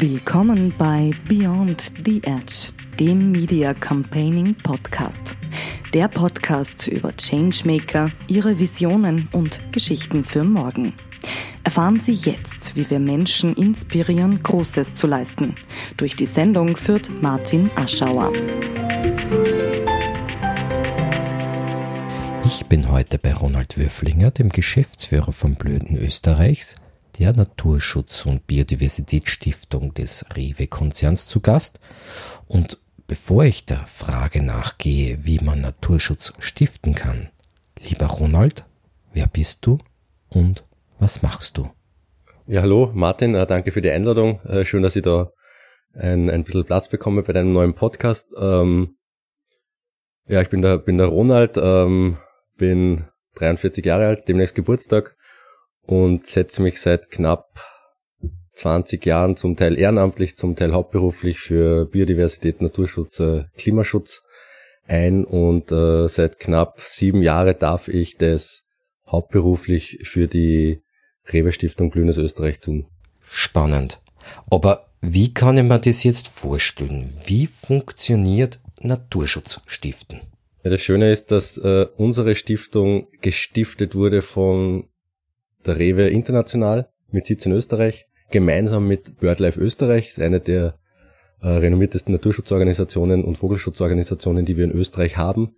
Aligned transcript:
Willkommen 0.00 0.72
bei 0.78 1.10
Beyond 1.28 1.92
the 2.06 2.22
Edge, 2.24 2.72
dem 2.98 3.32
Media 3.32 3.74
Campaigning 3.74 4.54
Podcast. 4.54 5.36
Der 5.92 6.08
Podcast 6.08 6.86
über 6.86 7.12
Changemaker, 7.14 8.10
ihre 8.26 8.58
Visionen 8.58 9.28
und 9.32 9.60
Geschichten 9.72 10.24
für 10.24 10.42
morgen. 10.42 10.94
Erfahren 11.64 12.00
Sie 12.00 12.14
jetzt, 12.14 12.76
wie 12.76 12.88
wir 12.88 12.98
Menschen 12.98 13.54
inspirieren, 13.56 14.42
Großes 14.42 14.94
zu 14.94 15.06
leisten. 15.06 15.56
Durch 15.98 16.16
die 16.16 16.24
Sendung 16.24 16.78
führt 16.78 17.10
Martin 17.20 17.70
Aschauer. 17.76 18.32
Ich 22.46 22.64
bin 22.70 22.90
heute 22.90 23.18
bei 23.18 23.34
Ronald 23.34 23.76
Würflinger, 23.76 24.30
dem 24.30 24.48
Geschäftsführer 24.48 25.32
von 25.32 25.56
Blöden 25.56 25.98
Österreichs, 25.98 26.76
der 27.20 27.34
Naturschutz- 27.34 28.24
und 28.24 28.46
Biodiversitätsstiftung 28.46 29.92
des 29.92 30.24
Rewe-Konzerns 30.34 31.28
zu 31.28 31.40
Gast. 31.40 31.78
Und 32.46 32.80
bevor 33.06 33.44
ich 33.44 33.66
der 33.66 33.86
Frage 33.86 34.42
nachgehe, 34.42 35.18
wie 35.22 35.38
man 35.38 35.60
Naturschutz 35.60 36.32
stiften 36.38 36.94
kann, 36.94 37.28
lieber 37.78 38.06
Ronald, 38.06 38.64
wer 39.12 39.26
bist 39.26 39.66
du 39.66 39.78
und 40.30 40.64
was 40.98 41.20
machst 41.20 41.58
du? 41.58 41.68
Ja, 42.46 42.62
hallo 42.62 42.90
Martin, 42.94 43.34
äh, 43.34 43.46
danke 43.46 43.70
für 43.70 43.82
die 43.82 43.90
Einladung. 43.90 44.40
Äh, 44.46 44.64
schön, 44.64 44.82
dass 44.82 44.96
ich 44.96 45.02
da 45.02 45.30
ein, 45.92 46.30
ein 46.30 46.42
bisschen 46.42 46.64
Platz 46.64 46.88
bekomme 46.88 47.22
bei 47.22 47.34
deinem 47.34 47.52
neuen 47.52 47.74
Podcast. 47.74 48.32
Ähm, 48.40 48.96
ja, 50.26 50.40
ich 50.40 50.48
bin 50.48 50.62
der, 50.62 50.78
bin 50.78 50.96
der 50.96 51.08
Ronald, 51.08 51.58
ähm, 51.58 52.16
bin 52.56 53.04
43 53.34 53.84
Jahre 53.84 54.06
alt, 54.06 54.26
demnächst 54.26 54.54
Geburtstag 54.54 55.16
und 55.90 56.24
setze 56.24 56.62
mich 56.62 56.80
seit 56.80 57.10
knapp 57.10 57.66
20 58.54 59.04
Jahren 59.04 59.34
zum 59.34 59.56
Teil 59.56 59.76
ehrenamtlich, 59.76 60.36
zum 60.36 60.54
Teil 60.54 60.72
hauptberuflich 60.72 61.40
für 61.40 61.86
Biodiversität, 61.86 62.62
Naturschutz, 62.62 63.18
äh, 63.18 63.44
Klimaschutz 63.58 64.22
ein 64.86 65.24
und 65.24 65.72
äh, 65.72 66.06
seit 66.06 66.38
knapp 66.38 66.80
sieben 66.80 67.22
Jahren 67.22 67.58
darf 67.58 67.88
ich 67.88 68.16
das 68.16 68.62
hauptberuflich 69.08 69.98
für 70.04 70.28
die 70.28 70.80
Rewe 71.26 71.50
Stiftung 71.50 71.90
Glühnes 71.90 72.18
Österreich 72.18 72.60
tun. 72.60 72.86
Spannend. 73.28 74.00
Aber 74.48 74.86
wie 75.00 75.34
kann 75.34 75.58
ich 75.58 75.64
mir 75.64 75.80
das 75.80 76.04
jetzt 76.04 76.28
vorstellen? 76.28 77.12
Wie 77.26 77.46
funktioniert 77.48 78.60
Naturschutz 78.80 79.60
stiften? 79.66 80.20
Ja, 80.62 80.70
das 80.70 80.82
Schöne 80.82 81.10
ist, 81.10 81.32
dass 81.32 81.58
äh, 81.58 81.86
unsere 81.96 82.36
Stiftung 82.36 83.08
gestiftet 83.22 83.96
wurde 83.96 84.22
von 84.22 84.89
der 85.66 85.78
Rewe 85.78 86.08
International 86.08 86.88
mit 87.10 87.26
Sitz 87.26 87.46
in 87.46 87.52
Österreich, 87.52 88.06
gemeinsam 88.30 88.86
mit 88.86 89.20
BirdLife 89.20 89.60
Österreich, 89.60 90.08
ist 90.08 90.20
eine 90.20 90.40
der 90.40 90.78
äh, 91.40 91.48
renommiertesten 91.48 92.12
Naturschutzorganisationen 92.12 93.24
und 93.24 93.38
Vogelschutzorganisationen, 93.38 94.44
die 94.44 94.56
wir 94.56 94.64
in 94.64 94.72
Österreich 94.72 95.16
haben. 95.16 95.56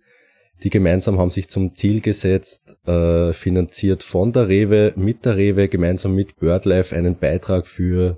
Die 0.63 0.69
gemeinsam 0.69 1.19
haben 1.19 1.31
sich 1.31 1.49
zum 1.49 1.75
Ziel 1.75 1.99
gesetzt, 2.01 2.77
äh, 2.87 3.33
finanziert 3.33 4.03
von 4.03 4.31
der 4.31 4.47
Rewe, 4.47 4.93
mit 4.95 5.25
der 5.25 5.35
Rewe, 5.35 5.67
gemeinsam 5.67 6.15
mit 6.15 6.37
BirdLife 6.37 6.95
einen 6.95 7.17
Beitrag 7.17 7.67
für 7.67 8.17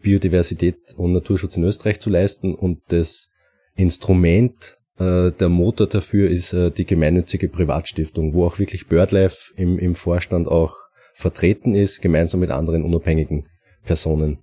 Biodiversität 0.00 0.94
und 0.96 1.12
Naturschutz 1.12 1.56
in 1.56 1.64
Österreich 1.64 2.00
zu 2.00 2.10
leisten. 2.10 2.54
Und 2.54 2.80
das 2.88 3.28
Instrument, 3.76 4.78
äh, 4.98 5.32
der 5.32 5.48
Motor 5.48 5.88
dafür 5.88 6.30
ist 6.30 6.52
äh, 6.52 6.70
die 6.70 6.86
gemeinnützige 6.86 7.48
Privatstiftung, 7.48 8.32
wo 8.32 8.46
auch 8.46 8.58
wirklich 8.58 8.86
BirdLife 8.86 9.52
im, 9.56 9.78
im 9.78 9.94
Vorstand 9.94 10.48
auch 10.48 10.74
vertreten 11.14 11.74
ist, 11.74 12.02
gemeinsam 12.02 12.40
mit 12.40 12.50
anderen 12.50 12.84
unabhängigen 12.84 13.46
Personen. 13.84 14.38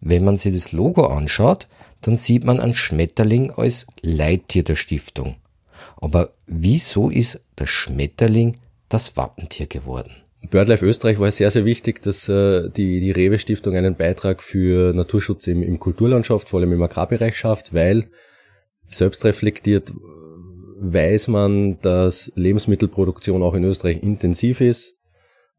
Wenn 0.00 0.24
man 0.24 0.36
sich 0.36 0.52
das 0.52 0.72
Logo 0.72 1.06
anschaut, 1.06 1.68
dann 2.02 2.16
sieht 2.16 2.44
man 2.44 2.60
einen 2.60 2.74
Schmetterling 2.74 3.50
als 3.50 3.86
Leittier 4.02 4.62
der 4.62 4.76
Stiftung. 4.76 5.36
Aber 5.96 6.34
wieso 6.46 7.10
ist 7.10 7.40
der 7.58 7.66
Schmetterling 7.66 8.58
das 8.88 9.16
Wappentier 9.16 9.66
geworden? 9.66 10.12
BirdLife 10.50 10.86
Österreich 10.86 11.18
war 11.18 11.30
sehr, 11.32 11.50
sehr 11.50 11.64
wichtig, 11.64 12.00
dass 12.02 12.28
äh, 12.28 12.70
die, 12.70 13.00
die 13.00 13.10
Rewe 13.10 13.38
Stiftung 13.38 13.74
einen 13.74 13.96
Beitrag 13.96 14.42
für 14.42 14.92
Naturschutz 14.92 15.48
im, 15.48 15.62
im 15.62 15.80
Kulturlandschaft, 15.80 16.48
vor 16.48 16.60
allem 16.60 16.72
im 16.72 16.82
Agrarbereich 16.82 17.36
schafft, 17.36 17.74
weil 17.74 18.08
selbstreflektiert 18.86 19.92
weiß 20.80 21.28
man, 21.28 21.80
dass 21.80 22.30
Lebensmittelproduktion 22.36 23.42
auch 23.42 23.54
in 23.54 23.64
Österreich 23.64 24.00
intensiv 24.02 24.60
ist 24.60 24.97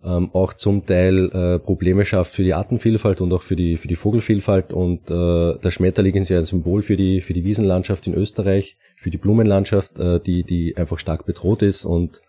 ähm, 0.03 0.29
auch 0.33 0.53
zum 0.53 0.85
Teil 0.85 1.29
äh, 1.31 1.59
Probleme 1.59 2.05
schafft 2.05 2.33
für 2.33 2.43
die 2.43 2.53
Artenvielfalt 2.53 3.21
und 3.21 3.33
auch 3.33 3.43
für 3.43 3.55
die 3.55 3.75
für 3.77 3.87
die 3.87 3.97
Vogelvielfalt 3.97 4.71
und 4.71 5.11
äh, 5.11 5.57
der 5.57 5.71
Schmetterling 5.71 6.15
ist 6.15 6.29
ja 6.29 6.39
ein 6.39 6.45
Symbol 6.45 6.81
für 6.81 6.95
die 6.95 7.21
für 7.21 7.33
die 7.33 7.43
Wiesenlandschaft 7.43 8.07
in 8.07 8.13
Österreich, 8.13 8.77
für 8.95 9.09
die 9.09 9.17
Blumenlandschaft, 9.17 9.99
äh, 9.99 10.19
die 10.19 10.43
die 10.43 10.77
einfach 10.77 10.99
stark 10.99 11.25
bedroht 11.25 11.61
ist 11.61 11.83
und 11.83 12.21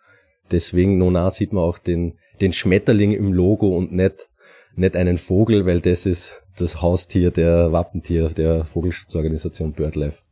deswegen 0.51 0.99
nona 0.99 1.31
sieht 1.31 1.53
man 1.53 1.63
auch 1.63 1.79
den 1.79 2.19
den 2.41 2.53
Schmetterling 2.53 3.13
im 3.13 3.33
Logo 3.33 3.77
und 3.77 3.93
nicht 3.93 4.29
nicht 4.75 4.97
einen 4.97 5.19
Vogel, 5.19 5.67
weil 5.67 5.81
das 5.81 6.07
ist 6.07 6.43
das 6.59 6.83
Haustier, 6.83 7.31
der 7.31 7.73
Wappentier 7.73 8.31
der 8.31 8.65
Vogelschutzorganisation 8.65 9.73
BirdLife. 9.73 10.23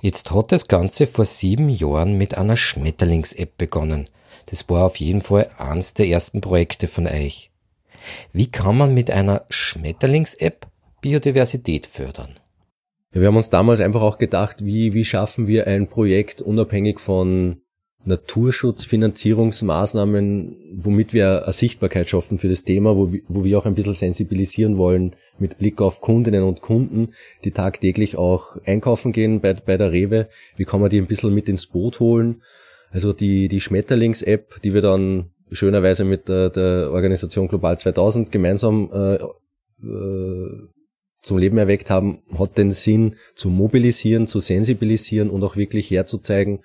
Jetzt 0.00 0.30
hat 0.32 0.52
das 0.52 0.68
Ganze 0.68 1.06
vor 1.06 1.24
sieben 1.24 1.68
Jahren 1.68 2.18
mit 2.18 2.36
einer 2.36 2.56
Schmetterlings-App 2.56 3.56
begonnen. 3.56 4.04
Das 4.46 4.68
war 4.68 4.84
auf 4.84 4.96
jeden 4.96 5.22
Fall 5.22 5.50
eins 5.58 5.94
der 5.94 6.06
ersten 6.06 6.40
Projekte 6.40 6.88
von 6.88 7.06
euch. 7.06 7.50
Wie 8.32 8.50
kann 8.50 8.76
man 8.76 8.94
mit 8.94 9.10
einer 9.10 9.46
Schmetterlings-App 9.48 10.66
Biodiversität 11.00 11.86
fördern? 11.86 12.38
wir 13.20 13.28
haben 13.28 13.36
uns 13.36 13.50
damals 13.50 13.80
einfach 13.80 14.02
auch 14.02 14.18
gedacht, 14.18 14.64
wie, 14.64 14.92
wie 14.92 15.04
schaffen 15.04 15.46
wir 15.46 15.68
ein 15.68 15.86
Projekt 15.86 16.42
unabhängig 16.42 16.98
von 16.98 17.60
Naturschutzfinanzierungsmaßnahmen, 18.06 20.56
womit 20.76 21.14
wir 21.14 21.44
eine 21.44 21.52
Sichtbarkeit 21.52 22.10
schaffen 22.10 22.38
für 22.38 22.48
das 22.48 22.64
Thema, 22.64 22.96
wo, 22.96 23.12
wo 23.28 23.44
wir 23.44 23.58
auch 23.58 23.66
ein 23.66 23.76
bisschen 23.76 23.94
sensibilisieren 23.94 24.76
wollen 24.76 25.14
mit 25.38 25.58
Blick 25.58 25.80
auf 25.80 26.00
Kundinnen 26.00 26.42
und 26.42 26.60
Kunden, 26.60 27.10
die 27.44 27.52
tagtäglich 27.52 28.16
auch 28.16 28.56
einkaufen 28.66 29.12
gehen 29.12 29.40
bei, 29.40 29.54
bei 29.54 29.76
der 29.76 29.92
Rewe. 29.92 30.28
Wie 30.56 30.64
kann 30.64 30.80
man 30.80 30.90
die 30.90 30.98
ein 30.98 31.06
bisschen 31.06 31.32
mit 31.32 31.48
ins 31.48 31.66
Boot 31.66 32.00
holen? 32.00 32.42
Also 32.94 33.12
die, 33.12 33.48
die 33.48 33.60
Schmetterlings-App, 33.60 34.62
die 34.62 34.72
wir 34.72 34.80
dann 34.80 35.32
schönerweise 35.50 36.04
mit 36.04 36.28
der, 36.28 36.48
der 36.48 36.92
Organisation 36.92 37.48
Global 37.48 37.76
2000 37.76 38.30
gemeinsam 38.30 38.88
äh, 38.92 39.14
äh, 39.16 40.68
zum 41.20 41.38
Leben 41.38 41.58
erweckt 41.58 41.90
haben, 41.90 42.22
hat 42.38 42.56
den 42.56 42.70
Sinn 42.70 43.16
zu 43.34 43.50
mobilisieren, 43.50 44.28
zu 44.28 44.38
sensibilisieren 44.38 45.28
und 45.28 45.42
auch 45.42 45.56
wirklich 45.56 45.90
herzuzeigen, 45.90 46.60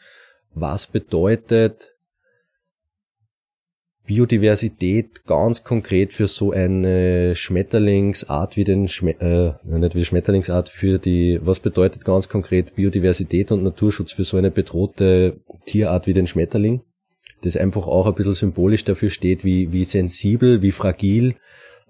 was 0.53 0.85
bedeutet 0.85 1.95
Biodiversität 4.09 5.23
ganz 5.27 5.63
konkret 5.63 6.13
für 6.13 6.27
so 6.27 6.51
eine 6.51 7.35
Schmetterlingsart 7.35 8.57
wie 8.57 8.63
den 8.63 8.87
Schme 8.87 9.11
äh, 9.21 9.53
nicht 9.63 9.93
wie 9.93 10.03
Schmetterlingsart 10.03 10.67
für 10.67 10.97
die 10.97 11.39
was 11.43 11.59
bedeutet 11.59 12.05
ganz 12.05 12.27
konkret 12.27 12.73
Biodiversität 12.73 13.51
und 13.51 13.61
Naturschutz 13.61 14.11
für 14.11 14.23
so 14.23 14.37
eine 14.37 14.49
bedrohte 14.49 15.41
Tierart 15.65 16.07
wie 16.07 16.13
den 16.13 16.25
Schmetterling 16.25 16.81
das 17.43 17.55
einfach 17.55 17.85
auch 17.85 18.07
ein 18.07 18.15
bisschen 18.15 18.33
symbolisch 18.33 18.83
dafür 18.83 19.11
steht 19.11 19.45
wie 19.45 19.71
wie 19.71 19.83
sensibel 19.83 20.63
wie 20.63 20.71
fragil 20.71 21.35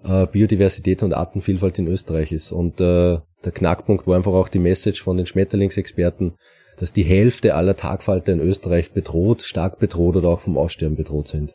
äh, 0.04 0.26
Biodiversität 0.26 1.02
und 1.02 1.14
Artenvielfalt 1.14 1.78
in 1.78 1.88
Österreich 1.88 2.32
ist 2.32 2.52
und 2.52 2.82
äh, 2.82 3.16
der 3.46 3.52
Knackpunkt 3.52 4.06
war 4.06 4.16
einfach 4.16 4.34
auch 4.34 4.50
die 4.50 4.58
Message 4.58 5.02
von 5.02 5.16
den 5.16 5.24
Schmetterlingsexperten 5.24 6.34
dass 6.76 6.92
die 6.92 7.02
Hälfte 7.02 7.54
aller 7.54 7.76
Tagfalter 7.76 8.34
in 8.34 8.40
Österreich 8.40 8.92
bedroht, 8.92 9.40
stark 9.40 9.78
bedroht 9.78 10.16
oder 10.16 10.28
auch 10.28 10.40
vom 10.40 10.58
Aussterben 10.58 10.96
bedroht 10.96 11.28
sind. 11.28 11.54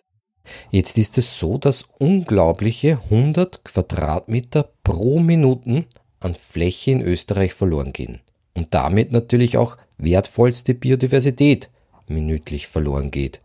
Jetzt 0.72 0.98
ist 0.98 1.18
es 1.18 1.40
so, 1.40 1.58
dass 1.58 1.88
unglaubliche 2.00 3.00
100 3.10 3.64
Quadratmeter 3.64 4.70
pro 4.84 5.20
Minuten 5.20 5.86
an 6.20 6.36
Fläche 6.36 6.92
in 6.92 7.02
Österreich 7.02 7.54
verloren 7.54 7.94
gehen. 7.94 8.22
Und 8.54 8.74
damit 8.74 9.12
natürlich 9.12 9.58
auch 9.58 9.78
wertvollste 9.98 10.74
Biodiversität 10.74 11.70
minütlich 12.08 12.68
verloren 12.68 13.12
geht. 13.12 13.42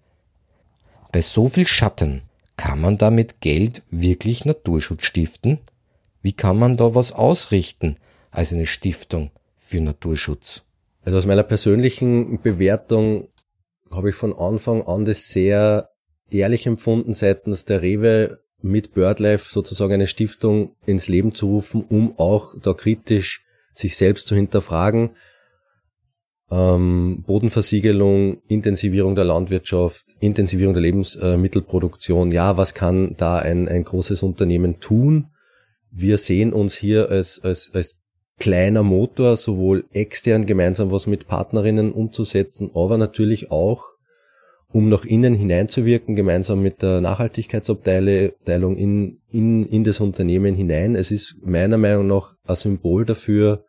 Bei 1.13 1.21
so 1.21 1.49
viel 1.49 1.67
Schatten 1.67 2.23
kann 2.57 2.81
man 2.81 2.99
da 2.99 3.11
mit 3.11 3.41
Geld 3.41 3.83
wirklich 3.91 4.45
Naturschutz 4.45 5.05
stiften? 5.05 5.59
Wie 6.23 6.33
kann 6.33 6.59
man 6.59 6.77
da 6.77 6.95
was 6.95 7.13
ausrichten 7.13 7.97
als 8.31 8.53
eine 8.53 8.67
Stiftung 8.67 9.31
für 9.59 9.81
Naturschutz? 9.81 10.63
Also 11.03 11.19
aus 11.19 11.27
meiner 11.27 11.43
persönlichen 11.43 12.41
Bewertung 12.43 13.29
habe 13.91 14.11
ich 14.11 14.15
von 14.15 14.37
Anfang 14.37 14.83
an 14.83 15.05
das 15.05 15.31
sehr 15.31 15.90
ehrlich 16.31 16.67
empfunden 16.67 17.13
seitens 17.13 17.65
der 17.65 17.83
Rewe 17.83 18.39
mit 18.63 18.93
BirdLife 18.93 19.51
sozusagen 19.51 19.95
eine 19.95 20.07
Stiftung 20.07 20.77
ins 20.85 21.09
Leben 21.09 21.33
zu 21.33 21.47
rufen, 21.47 21.85
um 21.89 22.19
auch 22.19 22.55
da 22.61 22.75
kritisch 22.75 23.43
sich 23.73 23.97
selbst 23.97 24.27
zu 24.27 24.35
hinterfragen. 24.35 25.11
Ähm, 26.51 27.23
Bodenversiegelung, 27.27 28.43
Intensivierung 28.49 29.15
der 29.15 29.25
Landwirtschaft, 29.25 30.05
Intensivierung 30.19 30.75
der 30.75 30.83
Lebensmittelproduktion. 30.83 32.33
Ja, 32.33 32.57
was 32.57 32.75
kann 32.75 33.15
da 33.17 33.39
ein, 33.39 33.69
ein 33.69 33.85
großes 33.85 34.23
Unternehmen 34.23 34.81
tun? 34.81 35.29
wir 35.91 36.19
sehen 36.19 36.53
uns 36.53 36.77
hier 36.77 37.11
als, 37.11 37.41
als, 37.43 37.71
als 37.75 37.99
kleiner 38.39 38.83
Motor, 38.83 39.37
sowohl 39.37 39.85
extern 39.93 40.47
gemeinsam 40.47 40.91
was 40.91 41.07
mit 41.07 41.27
Partnerinnen 41.27 41.93
umzusetzen, 41.93 42.71
aber 42.75 42.97
natürlich 42.97 43.51
auch, 43.51 43.85
um 44.73 44.89
nach 44.89 45.05
innen 45.05 45.35
hineinzuwirken, 45.35 46.15
gemeinsam 46.15 46.63
mit 46.63 46.83
der 46.83 47.01
Nachhaltigkeitsabteilung 47.01 48.77
in, 48.77 49.21
in, 49.29 49.67
in 49.67 49.85
das 49.85 50.01
Unternehmen 50.01 50.55
hinein. 50.55 50.95
Es 50.95 51.11
ist 51.11 51.37
meiner 51.43 51.77
Meinung 51.77 52.07
nach 52.07 52.35
ein 52.47 52.55
Symbol 52.55 53.05
dafür, 53.05 53.65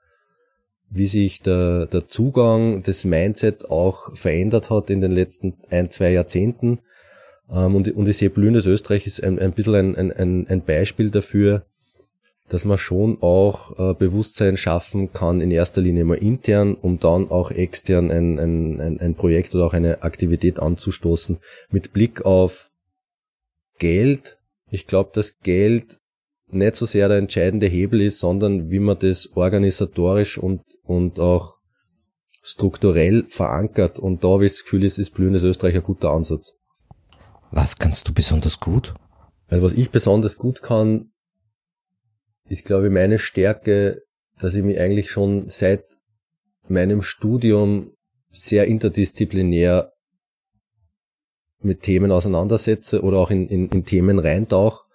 wie 0.89 1.07
sich 1.07 1.41
der, 1.41 1.87
der 1.87 2.07
Zugang, 2.07 2.83
das 2.83 3.05
Mindset 3.05 3.69
auch 3.69 4.15
verändert 4.15 4.69
hat 4.69 4.89
in 4.89 5.01
den 5.01 5.11
letzten 5.11 5.55
ein, 5.69 5.89
zwei 5.89 6.11
Jahrzehnten. 6.11 6.79
Ähm, 7.49 7.75
und, 7.75 7.89
und 7.95 8.07
ich 8.07 8.17
sehe 8.17 8.29
blühendes 8.29 8.65
Österreich 8.65 9.07
ist 9.07 9.23
ein, 9.23 9.39
ein 9.39 9.53
bisschen 9.53 9.95
ein, 9.95 10.11
ein, 10.11 10.47
ein 10.47 10.63
Beispiel 10.63 11.09
dafür, 11.09 11.65
dass 12.51 12.65
man 12.65 12.77
schon 12.77 13.17
auch 13.21 13.79
äh, 13.79 13.93
Bewusstsein 13.93 14.57
schaffen 14.57 15.13
kann, 15.13 15.39
in 15.39 15.51
erster 15.51 15.81
Linie 15.81 16.03
mal 16.03 16.15
intern, 16.15 16.75
um 16.75 16.99
dann 16.99 17.31
auch 17.31 17.49
extern 17.49 18.11
ein, 18.11 18.39
ein, 18.39 18.81
ein, 18.81 18.99
ein 18.99 19.15
Projekt 19.15 19.55
oder 19.55 19.65
auch 19.65 19.73
eine 19.73 20.03
Aktivität 20.03 20.59
anzustoßen. 20.59 21.39
Mit 21.71 21.93
Blick 21.93 22.25
auf 22.25 22.69
Geld. 23.79 24.37
Ich 24.69 24.85
glaube, 24.85 25.11
dass 25.13 25.39
Geld 25.39 25.99
nicht 26.49 26.75
so 26.75 26.85
sehr 26.85 27.07
der 27.07 27.19
entscheidende 27.19 27.67
Hebel 27.67 28.01
ist, 28.01 28.19
sondern 28.19 28.69
wie 28.69 28.79
man 28.79 28.99
das 28.99 29.29
organisatorisch 29.33 30.37
und, 30.37 30.61
und 30.83 31.21
auch 31.21 31.57
strukturell 32.43 33.25
verankert. 33.29 33.97
Und 33.97 34.25
da 34.25 34.29
habe 34.29 34.45
ich 34.45 34.51
das 34.51 34.63
Gefühl, 34.63 34.83
es 34.83 34.97
ist 34.97 35.11
blühendes 35.11 35.43
Österreich 35.43 35.75
ein 35.75 35.83
guter 35.83 36.11
Ansatz. 36.11 36.53
Was 37.51 37.77
kannst 37.77 38.09
du 38.09 38.13
besonders 38.13 38.59
gut? 38.59 38.93
Also 39.47 39.63
was 39.63 39.73
ich 39.73 39.89
besonders 39.89 40.37
gut 40.37 40.61
kann, 40.61 41.10
ist, 42.51 42.65
glaube 42.65 42.87
ich, 42.87 42.93
meine 42.93 43.19
Stärke, 43.19 44.01
dass 44.39 44.55
ich 44.55 44.63
mich 44.63 44.79
eigentlich 44.79 45.11
schon 45.11 45.47
seit 45.47 45.97
meinem 46.67 47.01
Studium 47.01 47.93
sehr 48.31 48.65
interdisziplinär 48.65 49.91
mit 51.61 51.81
Themen 51.81 52.11
auseinandersetze 52.11 53.01
oder 53.01 53.17
auch 53.17 53.29
in, 53.29 53.47
in, 53.47 53.67
in 53.69 53.85
Themen 53.85 54.19
reintauche 54.19 54.85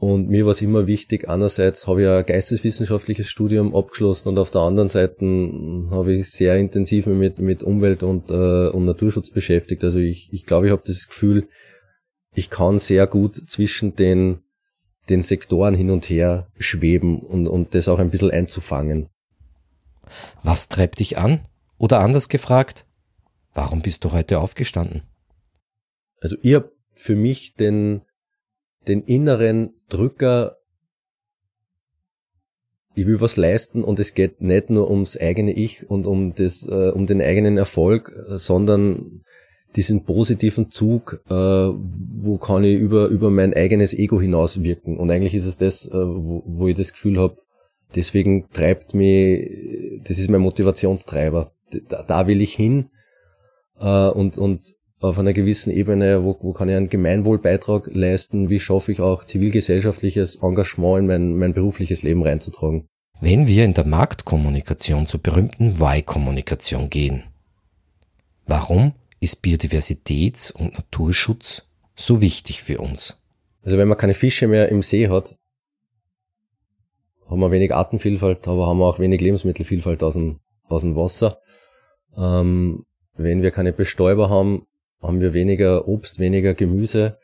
und 0.00 0.30
mir 0.30 0.46
war 0.46 0.52
es 0.52 0.62
immer 0.62 0.86
wichtig, 0.86 1.28
einerseits 1.28 1.86
habe 1.86 2.02
ich 2.02 2.08
ein 2.08 2.24
geisteswissenschaftliches 2.24 3.28
Studium 3.28 3.76
abgeschlossen 3.76 4.30
und 4.30 4.38
auf 4.38 4.50
der 4.50 4.62
anderen 4.62 4.88
Seite 4.88 5.26
habe 5.90 6.14
ich 6.14 6.30
sehr 6.30 6.56
intensiv 6.56 7.04
mit, 7.04 7.38
mit 7.38 7.62
Umwelt 7.62 8.02
und, 8.02 8.30
äh, 8.30 8.68
und 8.68 8.86
Naturschutz 8.86 9.30
beschäftigt. 9.30 9.84
Also 9.84 9.98
ich, 9.98 10.30
ich 10.32 10.46
glaube, 10.46 10.66
ich 10.66 10.72
habe 10.72 10.82
das 10.86 11.06
Gefühl, 11.06 11.48
ich 12.34 12.48
kann 12.48 12.78
sehr 12.78 13.06
gut 13.06 13.36
zwischen 13.46 13.94
den, 13.94 14.38
den 15.08 15.22
Sektoren 15.22 15.74
hin 15.74 15.90
und 15.90 16.04
her 16.08 16.48
schweben 16.58 17.20
und, 17.20 17.48
und 17.48 17.74
das 17.74 17.88
auch 17.88 17.98
ein 17.98 18.10
bisschen 18.10 18.30
einzufangen. 18.30 19.08
Was 20.42 20.68
treibt 20.68 21.00
dich 21.00 21.18
an? 21.18 21.46
Oder 21.78 22.00
anders 22.00 22.28
gefragt, 22.28 22.86
warum 23.54 23.82
bist 23.82 24.04
du 24.04 24.12
heute 24.12 24.38
aufgestanden? 24.38 25.02
Also 26.20 26.36
ich 26.42 26.54
habe 26.54 26.72
für 26.94 27.16
mich 27.16 27.54
den, 27.54 28.02
den 28.86 29.02
inneren 29.02 29.74
Drücker, 29.88 30.58
ich 32.94 33.06
will 33.06 33.20
was 33.20 33.36
leisten 33.36 33.82
und 33.82 33.98
es 33.98 34.14
geht 34.14 34.42
nicht 34.42 34.68
nur 34.68 34.90
ums 34.90 35.16
eigene 35.16 35.52
Ich 35.52 35.88
und 35.88 36.06
um 36.06 36.34
das, 36.34 36.66
äh, 36.66 36.90
um 36.90 37.06
den 37.06 37.22
eigenen 37.22 37.56
Erfolg, 37.56 38.12
sondern 38.28 39.22
diesen 39.76 40.04
positiven 40.04 40.68
Zug, 40.68 41.22
äh, 41.28 41.32
wo 41.32 42.38
kann 42.38 42.64
ich 42.64 42.78
über, 42.78 43.06
über 43.06 43.30
mein 43.30 43.54
eigenes 43.54 43.94
Ego 43.94 44.20
hinaus 44.20 44.62
wirken. 44.62 44.98
Und 44.98 45.10
eigentlich 45.10 45.34
ist 45.34 45.46
es 45.46 45.58
das, 45.58 45.86
äh, 45.86 45.92
wo, 45.92 46.42
wo 46.46 46.68
ich 46.68 46.74
das 46.74 46.92
Gefühl 46.92 47.18
habe, 47.18 47.36
deswegen 47.94 48.48
treibt 48.50 48.94
mich, 48.94 50.02
das 50.04 50.18
ist 50.18 50.30
mein 50.30 50.40
Motivationstreiber. 50.40 51.52
Da, 51.88 52.02
da 52.02 52.26
will 52.26 52.40
ich 52.40 52.54
hin. 52.54 52.90
Äh, 53.78 54.08
und, 54.08 54.38
und 54.38 54.64
auf 55.00 55.18
einer 55.18 55.32
gewissen 55.32 55.72
Ebene, 55.72 56.24
wo, 56.24 56.36
wo 56.40 56.52
kann 56.52 56.68
ich 56.68 56.74
einen 56.74 56.90
Gemeinwohlbeitrag 56.90 57.90
leisten, 57.94 58.50
wie 58.50 58.60
schaffe 58.60 58.92
ich 58.92 59.00
auch 59.00 59.24
zivilgesellschaftliches 59.24 60.36
Engagement 60.42 60.98
in 60.98 61.06
mein, 61.06 61.36
mein 61.36 61.52
berufliches 61.54 62.02
Leben 62.02 62.22
reinzutragen. 62.22 62.86
Wenn 63.20 63.46
wir 63.46 63.64
in 63.64 63.74
der 63.74 63.86
Marktkommunikation 63.86 65.06
zur 65.06 65.20
berühmten 65.20 65.76
Y-Kommunikation 65.80 66.90
gehen, 66.90 67.22
warum 68.46 68.94
ist 69.20 69.44
Biodiversitäts- 69.44 70.52
und 70.52 70.74
Naturschutz 70.74 71.62
so 71.94 72.20
wichtig 72.20 72.62
für 72.62 72.80
uns? 72.80 73.16
Also 73.62 73.78
wenn 73.78 73.88
man 73.88 73.98
keine 73.98 74.14
Fische 74.14 74.48
mehr 74.48 74.70
im 74.70 74.82
See 74.82 75.08
hat, 75.08 75.36
haben 77.28 77.40
wir 77.40 77.50
wenig 77.50 77.74
Artenvielfalt, 77.74 78.48
aber 78.48 78.66
haben 78.66 78.78
wir 78.78 78.86
auch 78.86 78.98
wenig 78.98 79.20
Lebensmittelvielfalt 79.20 80.02
aus 80.02 80.14
dem, 80.14 80.40
aus 80.68 80.82
dem 80.82 80.96
Wasser. 80.96 81.38
Ähm, 82.16 82.84
wenn 83.14 83.42
wir 83.42 83.50
keine 83.50 83.72
Bestäuber 83.72 84.30
haben, 84.30 84.66
haben 85.00 85.20
wir 85.20 85.32
weniger 85.34 85.86
Obst, 85.86 86.18
weniger 86.18 86.54
Gemüse. 86.54 87.18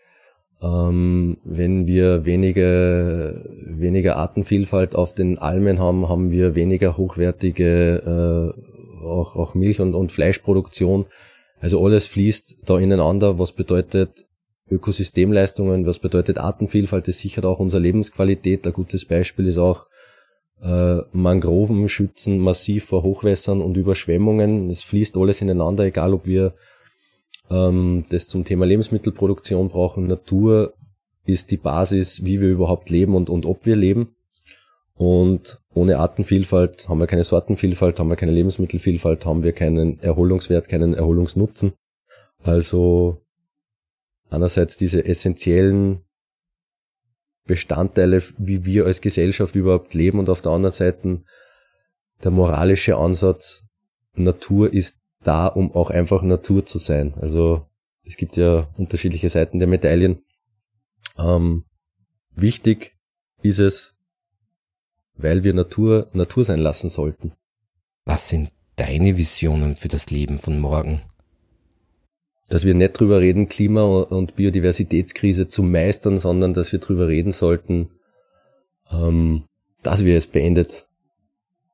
Ähm, 0.63 1.39
wenn 1.45 1.87
wir 1.87 2.25
weniger, 2.25 3.35
weniger 3.67 4.17
Artenvielfalt 4.17 4.95
auf 4.95 5.15
den 5.15 5.39
Almen 5.39 5.79
haben, 5.79 6.09
haben 6.09 6.31
wir 6.31 6.55
weniger 6.55 6.97
hochwertige 6.97 8.55
äh, 8.55 9.05
auch, 9.05 9.37
auch 9.37 9.55
Milch- 9.55 9.81
und, 9.81 9.95
und 9.95 10.13
Fleischproduktion. 10.13 11.07
Also 11.67 11.85
alles 11.85 12.07
fließt 12.07 12.59
da 12.65 12.79
ineinander, 12.79 13.41
was 13.41 13.51
bedeutet 13.51 14.25
Ökosystemleistungen, 14.71 15.85
was 15.85 15.99
bedeutet 15.99 16.39
Artenvielfalt, 16.39 17.09
das 17.09 17.19
sichert 17.19 17.45
auch 17.45 17.59
unsere 17.59 17.83
Lebensqualität. 17.83 18.65
Ein 18.69 18.73
gutes 18.73 19.05
Beispiel 19.05 19.49
ist 19.49 19.59
auch 19.59 19.85
äh, 20.63 20.99
Mangroven 21.11 21.89
schützen 21.89 22.39
massiv 22.39 22.85
vor 22.85 23.03
Hochwässern 23.03 23.61
und 23.61 23.77
Überschwemmungen. 23.77 24.71
Es 24.71 24.85
fließt 24.85 25.17
alles 25.17 25.41
ineinander, 25.41 25.83
egal 25.83 26.15
ob 26.15 26.25
wir 26.25 26.55
ähm, 27.51 28.05
das 28.11 28.29
zum 28.29 28.45
Thema 28.45 28.65
Lebensmittelproduktion 28.65 29.69
brauchen. 29.69 30.07
Natur 30.07 30.73
ist 31.25 31.51
die 31.51 31.57
Basis, 31.57 32.25
wie 32.25 32.41
wir 32.41 32.49
überhaupt 32.49 32.91
leben 32.91 33.17
und, 33.17 33.29
und 33.29 33.45
ob 33.45 33.67
wir 33.67 33.75
leben. 33.75 34.15
Und 34.95 35.59
ohne 35.77 35.99
Artenvielfalt 35.99 36.89
haben 36.89 37.01
wir 37.01 37.07
keine 37.07 37.25
Sortenvielfalt, 37.25 38.01
haben 38.01 38.09
wir 38.09 38.17
keine 38.17 38.33
Lebensmittelvielfalt, 38.33 39.27
haben 39.27 39.43
wir 39.43 39.53
keinen 39.53 40.01
Erholungswert, 40.01 40.69
keinen 40.69 40.95
Erholungsnutzen. 40.95 41.75
Also 42.43 43.23
einerseits 44.31 44.79
diese 44.79 45.05
essentiellen 45.05 46.03
Bestandteile, 47.45 48.23
wie 48.39 48.65
wir 48.65 48.87
als 48.87 49.03
Gesellschaft 49.03 49.55
überhaupt 49.55 49.93
leben 49.93 50.19
und 50.19 50.31
auf 50.31 50.41
der 50.41 50.53
anderen 50.53 50.73
Seite 50.73 51.23
der 52.25 52.31
moralische 52.31 52.97
Ansatz, 52.97 53.65
Natur 54.15 54.73
ist 54.73 54.99
da, 55.23 55.47
um 55.47 55.73
auch 55.73 55.91
einfach 55.91 56.23
Natur 56.23 56.65
zu 56.65 56.79
sein. 56.79 57.15
Also 57.21 57.67
es 58.03 58.17
gibt 58.17 58.39
ja 58.39 58.69
unterschiedliche 58.79 59.29
Seiten 59.29 59.59
der 59.59 59.69
Medaillen. 59.69 60.25
Ähm, 61.19 61.65
wichtig 62.35 62.97
ist 63.43 63.59
es, 63.59 63.96
weil 65.17 65.45
wir 65.45 65.55
Natur 65.55 66.09
Natur 66.13 66.45
sein 66.45 66.59
lassen 66.59 66.89
sollten. 66.89 67.33
Was 68.05 68.29
sind 68.29 68.51
deine 68.77 69.17
Visionen 69.17 69.75
für 69.75 69.89
das 69.89 70.11
Leben 70.11 70.39
von 70.39 70.59
morgen? 70.59 71.03
Dass 72.49 72.65
wir 72.65 72.75
nicht 72.75 72.93
drüber 72.93 73.21
reden, 73.21 73.49
Klima- 73.49 74.03
und 74.03 74.37
Biodiversitätskrise 74.37 75.49
zu 75.49 75.63
meistern, 75.63 76.17
sondern 76.17 76.53
dass 76.53 76.71
wir 76.71 76.79
drüber 76.79 77.09
reden 77.09 77.33
sollten, 77.33 77.89
ähm, 78.91 79.45
dass 79.83 80.05
wir 80.05 80.17
es 80.17 80.29
beendet 80.29 80.87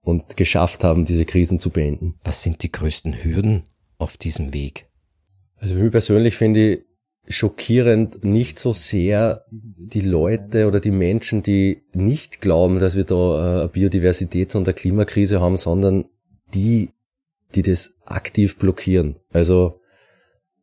und 0.01 0.37
geschafft 0.37 0.83
haben, 0.85 1.05
diese 1.05 1.27
Krisen 1.27 1.61
zu 1.61 1.71
beenden. 1.71 2.15
Was 2.25 2.43
sind 2.43 2.63
die 2.63 2.73
größten 2.73 3.23
Hürden 3.23 3.65
auf 3.99 4.17
diesem 4.17 4.55
Weg? 4.55 4.89
Also 5.57 5.75
für 5.75 5.83
mich 5.83 5.93
persönlich 5.93 6.37
finde 6.37 6.73
ich 6.73 6.92
schockierend 7.29 8.25
nicht 8.25 8.59
so 8.59 8.73
sehr 8.73 9.45
die 9.51 10.01
Leute 10.01 10.67
oder 10.67 10.81
die 10.81 10.91
Menschen, 10.91 11.43
die 11.43 11.83
nicht 11.93 12.41
glauben, 12.41 12.79
dass 12.79 12.97
wir 12.97 13.05
da 13.05 13.15
äh, 13.15 13.61
eine 13.61 13.69
Biodiversität 13.69 14.55
und 14.55 14.67
eine 14.67 14.75
Klimakrise 14.75 15.41
haben, 15.41 15.57
sondern 15.57 16.07
die, 16.53 16.91
die 17.55 17.63
das 17.63 17.95
aktiv 18.05 18.59
blockieren. 18.59 19.17
Also 19.31 19.81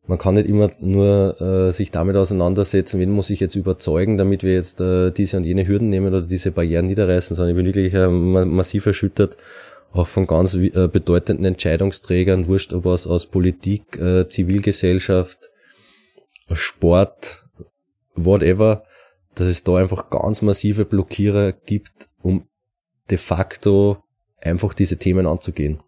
man 0.06 0.18
kann 0.18 0.34
nicht 0.34 0.48
immer 0.48 0.70
nur 0.80 1.40
äh, 1.40 1.72
sich 1.72 1.92
damit 1.92 2.16
auseinandersetzen, 2.16 3.00
wen 3.00 3.10
muss 3.10 3.30
ich 3.30 3.40
jetzt 3.40 3.54
überzeugen, 3.54 4.18
damit 4.18 4.42
wir 4.42 4.54
jetzt 4.54 4.80
äh, 4.80 5.12
diese 5.12 5.36
und 5.36 5.44
jene 5.44 5.66
Hürden 5.66 5.88
nehmen 5.88 6.08
oder 6.08 6.22
diese 6.22 6.50
Barrieren 6.50 6.86
niederreißen, 6.86 7.36
sondern 7.36 7.56
ich 7.56 7.56
bin 7.56 7.66
wirklich 7.66 7.94
äh, 7.94 8.08
massiv 8.08 8.86
erschüttert, 8.86 9.36
auch 9.92 10.08
von 10.08 10.26
ganz 10.26 10.54
äh, 10.54 10.88
bedeutenden 10.88 11.44
Entscheidungsträgern, 11.44 12.48
wurscht 12.48 12.72
ob 12.72 12.86
aus, 12.86 13.06
aus 13.06 13.26
Politik, 13.26 13.96
äh, 13.98 14.28
Zivilgesellschaft, 14.28 15.50
Sport, 16.56 17.44
whatever, 18.14 18.84
dass 19.34 19.46
es 19.46 19.64
da 19.64 19.76
einfach 19.76 20.10
ganz 20.10 20.42
massive 20.42 20.84
Blockierer 20.84 21.52
gibt, 21.52 22.08
um 22.22 22.46
de 23.10 23.18
facto 23.18 24.02
einfach 24.40 24.74
diese 24.74 24.98
Themen 24.98 25.26
anzugehen. 25.26 25.82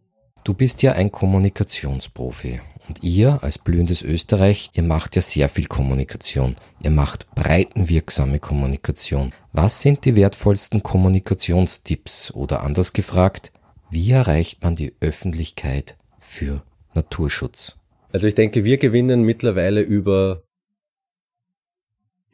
Du 0.44 0.54
bist 0.54 0.82
ja 0.82 0.92
ein 0.92 1.12
Kommunikationsprofi 1.12 2.60
Und 2.88 3.02
ihr 3.04 3.38
als 3.42 3.58
blühendes 3.58 4.02
Österreich, 4.02 4.70
ihr 4.74 4.82
macht 4.82 5.14
ja 5.14 5.22
sehr 5.22 5.48
viel 5.48 5.66
Kommunikation. 5.66 6.56
Ihr 6.82 6.90
macht 6.90 7.32
breitenwirksame 7.34 8.40
Kommunikation. 8.40 9.32
Was 9.52 9.82
sind 9.82 10.04
die 10.04 10.16
wertvollsten 10.16 10.82
Kommunikationstipps? 10.82 12.32
Oder 12.32 12.62
anders 12.62 12.92
gefragt, 12.92 13.52
wie 13.90 14.10
erreicht 14.10 14.64
man 14.64 14.74
die 14.74 14.94
Öffentlichkeit 15.00 15.96
für 16.18 16.62
Naturschutz? 16.94 17.76
Also 18.12 18.26
ich 18.26 18.34
denke, 18.34 18.64
wir 18.64 18.78
gewinnen 18.78 19.22
mittlerweile 19.22 19.80
über 19.80 20.42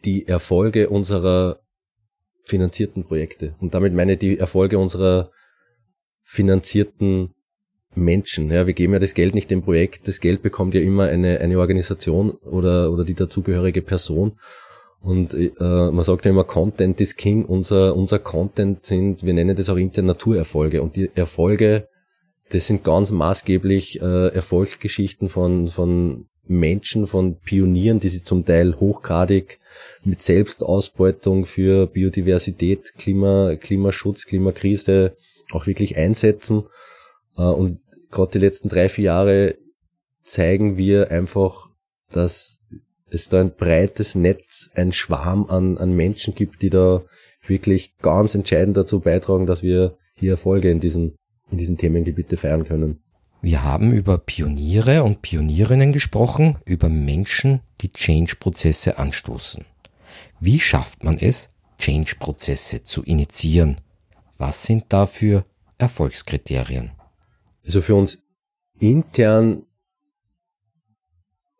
die 0.04 0.26
Erfolge 0.26 0.88
unserer 0.88 1.60
finanzierten 2.44 3.04
Projekte. 3.04 3.54
Und 3.60 3.74
damit 3.74 3.94
meine 3.94 4.12
ich 4.12 4.18
die 4.18 4.38
Erfolge 4.38 4.78
unserer 4.78 5.24
finanzierten 6.22 7.34
Menschen. 7.94 8.50
Ja, 8.50 8.66
wir 8.66 8.74
geben 8.74 8.92
ja 8.92 8.98
das 8.98 9.14
Geld 9.14 9.34
nicht 9.34 9.50
dem 9.50 9.62
Projekt, 9.62 10.08
das 10.08 10.20
Geld 10.20 10.42
bekommt 10.42 10.74
ja 10.74 10.80
immer 10.80 11.04
eine, 11.04 11.40
eine 11.40 11.58
Organisation 11.58 12.30
oder, 12.30 12.92
oder 12.92 13.04
die 13.04 13.14
dazugehörige 13.14 13.82
Person. 13.82 14.38
Und 15.00 15.32
äh, 15.34 15.50
man 15.58 16.02
sagt 16.02 16.24
ja 16.24 16.32
immer, 16.32 16.44
Content 16.44 17.00
is 17.00 17.16
King. 17.16 17.44
Unser, 17.44 17.96
unser 17.96 18.18
Content 18.18 18.84
sind, 18.84 19.24
wir 19.24 19.32
nennen 19.32 19.54
das 19.54 19.70
auch 19.70 19.76
intern 19.76 20.06
Naturerfolge. 20.06 20.82
Und 20.82 20.96
die 20.96 21.10
Erfolge, 21.14 21.88
das 22.50 22.66
sind 22.66 22.82
ganz 22.82 23.10
maßgeblich 23.10 24.00
äh, 24.00 24.28
Erfolgsgeschichten 24.28 25.28
von, 25.28 25.68
von 25.68 26.26
Menschen, 26.48 27.06
von 27.06 27.36
Pionieren, 27.36 28.00
die 28.00 28.08
sich 28.08 28.24
zum 28.24 28.44
Teil 28.44 28.78
hochgradig 28.80 29.58
mit 30.04 30.22
Selbstausbeutung 30.22 31.46
für 31.46 31.86
Biodiversität, 31.86 32.94
Klima, 32.96 33.56
Klimaschutz, 33.56 34.26
Klimakrise 34.26 35.14
auch 35.52 35.66
wirklich 35.66 35.96
einsetzen. 35.96 36.64
Äh, 37.36 37.42
und 37.42 37.80
gerade 38.10 38.32
die 38.32 38.44
letzten 38.44 38.68
drei, 38.68 38.88
vier 38.88 39.04
Jahre 39.04 39.58
zeigen 40.22 40.76
wir 40.76 41.10
einfach, 41.10 41.68
dass 42.10 42.60
es 43.10 43.28
da 43.28 43.40
ein 43.40 43.54
breites 43.54 44.14
Netz, 44.14 44.70
ein 44.74 44.92
Schwarm 44.92 45.46
an, 45.48 45.78
an 45.78 45.94
Menschen 45.94 46.34
gibt, 46.34 46.62
die 46.62 46.70
da 46.70 47.04
wirklich 47.46 47.96
ganz 47.98 48.34
entscheidend 48.34 48.76
dazu 48.76 49.00
beitragen, 49.00 49.46
dass 49.46 49.62
wir 49.62 49.96
hier 50.14 50.32
Erfolge 50.32 50.70
in 50.70 50.80
diesen, 50.80 51.16
in 51.50 51.58
diesen 51.58 51.78
Themengebiete 51.78 52.36
feiern 52.36 52.64
können. 52.64 53.02
Wir 53.40 53.62
haben 53.62 53.92
über 53.92 54.18
Pioniere 54.18 55.04
und 55.04 55.22
Pionierinnen 55.22 55.92
gesprochen, 55.92 56.58
über 56.64 56.88
Menschen, 56.88 57.60
die 57.80 57.92
Change-Prozesse 57.92 58.98
anstoßen. 58.98 59.64
Wie 60.40 60.58
schafft 60.58 61.04
man 61.04 61.18
es, 61.18 61.50
Change-Prozesse 61.78 62.82
zu 62.82 63.04
initiieren? 63.04 63.80
Was 64.38 64.64
sind 64.64 64.86
dafür 64.88 65.44
Erfolgskriterien? 65.78 66.90
Also 67.64 67.80
für 67.80 67.94
uns 67.94 68.18
intern 68.80 69.64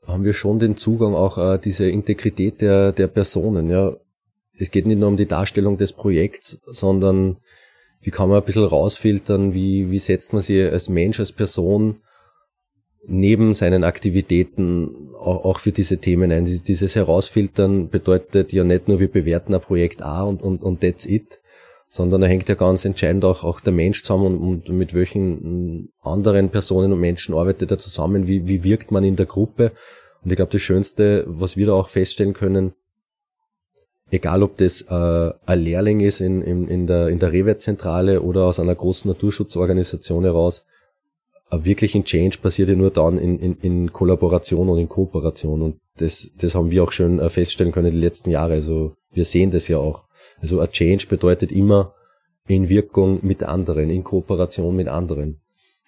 haben 0.07 0.25
wir 0.25 0.33
schon 0.33 0.59
den 0.59 0.77
Zugang 0.77 1.15
auch 1.15 1.39
äh, 1.39 1.59
diese 1.59 1.89
Integrität 1.89 2.61
der, 2.61 2.93
der 2.93 3.09
Personen. 3.09 3.69
Ja, 3.69 3.95
es 4.57 4.71
geht 4.71 4.87
nicht 4.87 4.99
nur 4.99 5.09
um 5.09 5.17
die 5.17 5.29
Darstellung 5.29 5.77
des 5.77 5.93
Projekts, 5.93 6.59
sondern 6.67 7.37
wie 8.00 8.11
kann 8.11 8.28
man 8.28 8.38
ein 8.38 8.45
bisschen 8.45 8.64
rausfiltern, 8.64 9.55
wie, 9.55 9.90
wie 9.90 9.99
setzt 9.99 10.33
man 10.33 10.43
sich 10.43 10.62
als 10.62 10.88
Mensch, 10.88 11.19
als 11.19 11.33
Person 11.33 12.00
neben 13.07 13.55
seinen 13.55 13.85
Aktivitäten 13.85 15.11
auch, 15.19 15.45
auch 15.45 15.59
für 15.59 15.73
diese 15.73 15.99
Themen 15.99 16.31
ein. 16.31 16.45
Dieses 16.45 16.95
Herausfiltern 16.95 17.88
bedeutet 17.88 18.52
ja 18.52 18.64
nicht 18.64 18.88
nur, 18.88 19.00
wir 19.00 19.11
bewerten 19.11 19.55
ein 19.55 19.61
Projekt 19.61 20.02
A 20.02 20.23
und, 20.23 20.43
und, 20.43 20.62
und 20.62 20.81
that's 20.81 21.07
it, 21.07 21.40
sondern 21.88 22.21
da 22.21 22.26
hängt 22.26 22.49
ja 22.49 22.55
ganz 22.55 22.85
entscheidend 22.85 23.25
auch, 23.25 23.45
auch 23.45 23.61
der 23.61 23.73
Mensch 23.73 24.02
zusammen 24.02 24.38
und, 24.38 24.69
und 24.69 24.76
mit 24.76 24.95
welchen 24.95 25.90
anderen 26.02 26.50
Personen 26.50 26.93
und 26.93 27.00
Menschen 27.00 27.35
arbeitet 27.35 27.71
er 27.71 27.78
zusammen, 27.78 28.26
wie, 28.26 28.47
wie 28.47 28.62
wirkt 28.62 28.90
man 28.90 29.05
in 29.05 29.17
der 29.17 29.26
Gruppe. 29.26 29.73
Und 30.23 30.31
ich 30.31 30.37
glaube, 30.37 30.52
das 30.52 30.61
Schönste, 30.61 31.25
was 31.26 31.57
wir 31.57 31.67
da 31.67 31.73
auch 31.73 31.88
feststellen 31.88 32.35
können, 32.35 32.75
egal 34.11 34.43
ob 34.43 34.57
das 34.57 34.83
äh, 34.83 35.33
ein 35.47 35.61
Lehrling 35.61 36.00
ist 36.00 36.21
in, 36.21 36.43
in, 36.43 36.69
in 36.69 36.87
der, 36.87 37.09
in 37.09 37.19
der 37.19 37.33
Rewe-Zentrale 37.33 38.23
oder 38.23 38.45
aus 38.45 38.61
einer 38.61 38.75
großen 38.75 39.11
Naturschutzorganisation 39.11 40.25
heraus, 40.25 40.65
ein 41.50 41.65
wirklichen 41.65 42.05
Change 42.05 42.38
passiert 42.38 42.69
ja 42.69 42.77
nur 42.77 42.91
dann 42.91 43.17
in, 43.19 43.38
in, 43.38 43.57
in 43.61 43.93
Kollaboration 43.93 44.69
und 44.69 44.79
in 44.79 44.88
Kooperation. 44.88 45.62
Und 45.62 45.81
das, 45.97 46.31
das 46.37 46.55
haben 46.55 46.71
wir 46.71 46.83
auch 46.83 46.93
schön 46.93 47.19
äh, 47.19 47.31
feststellen 47.31 47.73
können 47.73 47.91
die 47.93 47.99
letzten 47.99 48.31
Jahre. 48.31 48.55
Also 48.55 48.97
wir 49.12 49.25
sehen 49.25 49.50
das 49.50 49.69
ja 49.69 49.79
auch. 49.79 50.09
Also 50.41 50.61
ein 50.61 50.71
Change 50.71 51.07
bedeutet 51.07 51.50
immer 51.53 51.95
in 52.47 52.69
Wirkung 52.69 53.21
mit 53.23 53.43
anderen, 53.43 53.91
in 53.91 54.05
Kooperation 54.05 54.77
mit 54.77 54.88
anderen. 54.88 55.41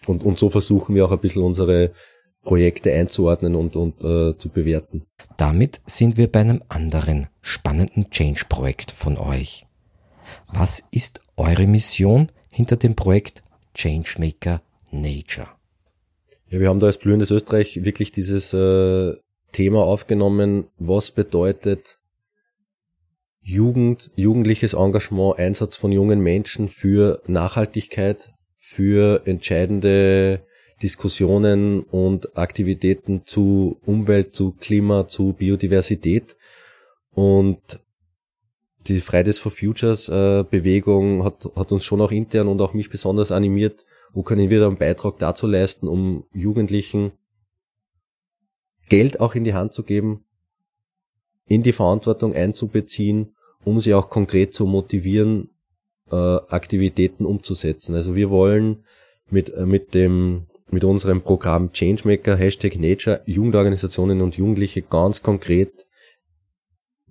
Und, 0.07 0.25
und 0.25 0.39
so 0.39 0.49
versuchen 0.49 0.95
wir 0.95 1.05
auch 1.05 1.12
ein 1.12 1.19
bisschen 1.19 1.43
unsere 1.43 1.93
Projekte 2.43 2.93
einzuordnen 2.93 3.55
und, 3.55 3.77
und 3.77 4.03
äh, 4.03 4.37
zu 4.37 4.49
bewerten. 4.49 5.07
Damit 5.37 5.81
sind 5.87 6.17
wir 6.17 6.31
bei 6.31 6.41
einem 6.41 6.63
anderen 6.69 7.29
spannenden 7.43 8.11
Change-Projekt 8.11 8.91
von 8.91 9.19
euch. 9.19 9.67
Was 10.49 10.83
ist 10.91 11.21
eure 11.37 11.67
Mission 11.67 12.31
hinter 12.51 12.77
dem 12.77 12.95
Projekt 12.95 13.43
Changemaker 13.75 14.63
Nature? 14.91 15.49
Ja, 16.49 16.61
wir 16.61 16.69
haben 16.69 16.81
da 16.81 16.87
als 16.87 16.99
blühendes 16.99 17.31
Österreich 17.31 17.85
wirklich 17.85 18.11
dieses 18.11 18.53
äh, 18.53 19.15
Thema 19.53 19.85
aufgenommen, 19.85 20.67
was 20.79 21.11
bedeutet 21.11 21.99
Jugend, 23.43 24.11
jugendliches 24.17 24.75
Engagement, 24.75 25.39
Einsatz 25.39 25.77
von 25.77 25.93
jungen 25.93 26.21
Menschen 26.21 26.69
für 26.69 27.23
Nachhaltigkeit, 27.27 28.33
für 28.59 29.23
entscheidende 29.27 30.45
Diskussionen 30.83 31.83
und 31.83 32.37
Aktivitäten 32.37 33.23
zu 33.27 33.79
Umwelt, 33.85 34.35
zu 34.35 34.53
Klima, 34.53 35.09
zu 35.09 35.35
Biodiversität. 35.35 36.37
Und 37.11 37.81
die 38.87 39.01
Fridays 39.01 39.39
for 39.39 39.53
Futures 39.53 40.09
äh, 40.09 40.45
Bewegung 40.49 41.25
hat, 41.25 41.51
hat 41.55 41.73
uns 41.73 41.85
schon 41.85 42.01
auch 42.01 42.11
intern 42.11 42.49
und 42.49 42.61
auch 42.63 42.73
mich 42.73 42.89
besonders 42.89 43.31
animiert, 43.31 43.85
wo 44.13 44.23
können 44.23 44.51
wir 44.51 44.61
da 44.61 44.69
einen 44.69 44.79
Beitrag 44.79 45.19
dazu 45.19 45.47
leisten, 45.47 45.87
um 45.87 46.25
Jugendlichen 46.33 47.13
Geld 48.89 49.21
auch 49.21 49.35
in 49.35 49.45
die 49.45 49.55
Hand 49.55 49.75
zu 49.75 49.85
geben, 49.85 50.25
in 51.47 51.63
die 51.63 51.73
Verantwortung 51.73 52.35
einzubeziehen, 52.35 53.35
um 53.65 53.81
sie 53.81 53.95
auch 53.95 54.09
konkret 54.09 54.55
zu 54.55 54.67
motivieren, 54.67 55.51
äh, 56.11 56.17
Aktivitäten 56.17 57.25
umzusetzen. 57.25 57.95
Also 57.95 58.17
wir 58.17 58.31
wollen 58.31 58.85
mit, 59.31 59.51
äh, 59.51 59.67
mit 59.67 59.95
dem 59.95 60.47
mit 60.73 60.85
unserem 60.85 61.23
Programm 61.23 61.73
Changemaker, 61.73 62.37
Hashtag 62.37 62.77
Nature, 62.77 63.23
Jugendorganisationen 63.27 64.21
und 64.21 64.37
Jugendliche 64.37 64.83
ganz 64.83 65.23
konkret 65.23 65.87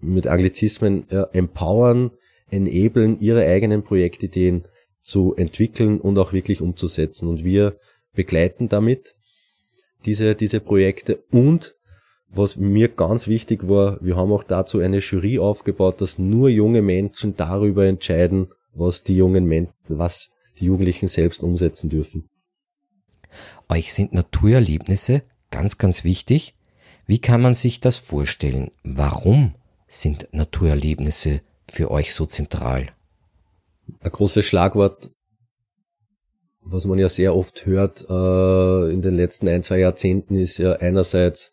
mit 0.02 0.28
Anglizismen 0.28 1.06
ja, 1.10 1.24
empowern, 1.34 2.12
enablen, 2.50 3.20
ihre 3.20 3.46
eigenen 3.46 3.84
Projektideen 3.84 4.68
zu 5.02 5.36
entwickeln 5.36 6.00
und 6.00 6.18
auch 6.18 6.34
wirklich 6.34 6.62
umzusetzen. 6.62 7.28
Und 7.28 7.44
wir 7.44 7.78
begleiten 8.14 8.70
damit 8.70 9.16
diese, 10.06 10.36
diese 10.36 10.60
Projekte 10.60 11.24
und 11.32 11.76
was 12.32 12.58
mir 12.58 12.90
ganz 12.90 13.28
wichtig 13.28 13.68
war, 13.68 13.98
wir 14.02 14.16
haben 14.16 14.32
auch 14.32 14.44
dazu 14.44 14.80
eine 14.80 15.00
Jury 15.00 15.40
aufgebaut, 15.40 16.00
dass 16.00 16.20
nur 16.20 16.50
junge 16.50 16.84
Menschen 16.84 17.36
darüber 17.36 17.86
entscheiden, 17.86 18.50
was 18.74 19.02
die 19.02 19.16
jungen 19.16 19.46
Menschen, 19.46 19.74
was 19.88 20.30
die 20.60 20.66
Jugendlichen 20.66 21.08
selbst 21.08 21.42
umsetzen 21.42 21.90
dürfen. 21.90 22.30
Euch 23.68 23.94
sind 23.94 24.14
Naturerlebnisse 24.14 25.24
ganz, 25.52 25.78
ganz 25.78 26.04
wichtig. 26.04 26.56
Wie 27.06 27.20
kann 27.20 27.42
man 27.42 27.56
sich 27.56 27.80
das 27.80 27.98
vorstellen? 27.98 28.72
Warum 28.84 29.56
sind 29.88 30.28
Naturerlebnisse 30.32 31.42
für 31.68 31.92
euch 31.92 32.14
so 32.14 32.26
zentral? 32.26 32.90
Ein 34.02 34.12
großes 34.12 34.46
Schlagwort, 34.46 35.12
was 36.64 36.86
man 36.86 37.00
ja 37.00 37.10
sehr 37.10 37.36
oft 37.36 37.66
hört 37.66 38.06
äh, 38.10 38.92
in 38.92 39.02
den 39.02 39.16
letzten 39.16 39.48
ein, 39.48 39.64
zwei 39.64 39.80
Jahrzehnten, 39.80 40.36
ist 40.36 40.60
ja 40.60 40.74
einerseits 40.74 41.52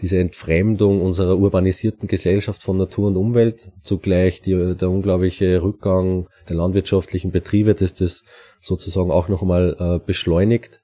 diese 0.00 0.18
Entfremdung 0.18 1.00
unserer 1.00 1.36
urbanisierten 1.36 2.08
Gesellschaft 2.08 2.62
von 2.62 2.76
Natur 2.76 3.08
und 3.08 3.16
Umwelt, 3.16 3.72
zugleich 3.82 4.40
die, 4.40 4.74
der 4.74 4.90
unglaubliche 4.90 5.62
Rückgang 5.62 6.28
der 6.48 6.56
landwirtschaftlichen 6.56 7.30
Betriebe, 7.30 7.74
das 7.74 7.94
das 7.94 8.22
sozusagen 8.60 9.10
auch 9.10 9.28
noch 9.28 9.42
einmal 9.42 9.76
äh, 9.78 10.04
beschleunigt. 10.04 10.80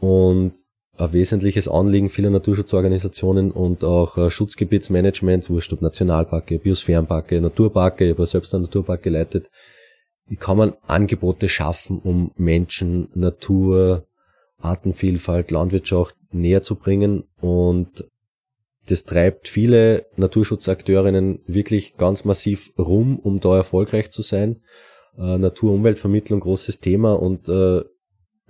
Und 0.00 0.54
ein 0.96 1.12
wesentliches 1.12 1.68
Anliegen 1.68 2.08
vieler 2.08 2.30
Naturschutzorganisationen 2.30 3.50
und 3.50 3.84
auch 3.84 4.18
äh, 4.18 4.30
Schutzgebietsmanagements, 4.30 5.48
wurscht 5.48 5.72
ob 5.72 5.82
Nationalparke, 5.82 6.58
Biosphärenparke, 6.58 7.40
Naturparke, 7.40 8.04
ich 8.04 8.10
habe 8.12 8.26
selbst 8.26 8.54
einen 8.54 8.64
Naturpark 8.64 9.02
geleitet, 9.02 9.48
wie 10.26 10.36
kann 10.36 10.58
man 10.58 10.74
Angebote 10.86 11.48
schaffen, 11.48 11.98
um 11.98 12.32
Menschen, 12.36 13.08
Natur, 13.14 14.06
Artenvielfalt, 14.58 15.50
Landwirtschaft 15.50 16.16
näher 16.32 16.62
zu 16.62 16.76
bringen 16.76 17.24
und 17.40 18.04
das 18.88 19.04
treibt 19.04 19.48
viele 19.48 20.06
Naturschutzakteurinnen 20.16 21.40
wirklich 21.46 21.96
ganz 21.96 22.24
massiv 22.24 22.72
rum, 22.78 23.18
um 23.18 23.40
da 23.40 23.56
erfolgreich 23.56 24.10
zu 24.10 24.22
sein. 24.22 24.62
Äh, 25.16 25.38
Natur-Umweltvermittlung 25.38 26.40
großes 26.40 26.80
Thema 26.80 27.12
und 27.12 27.48
äh, 27.48 27.82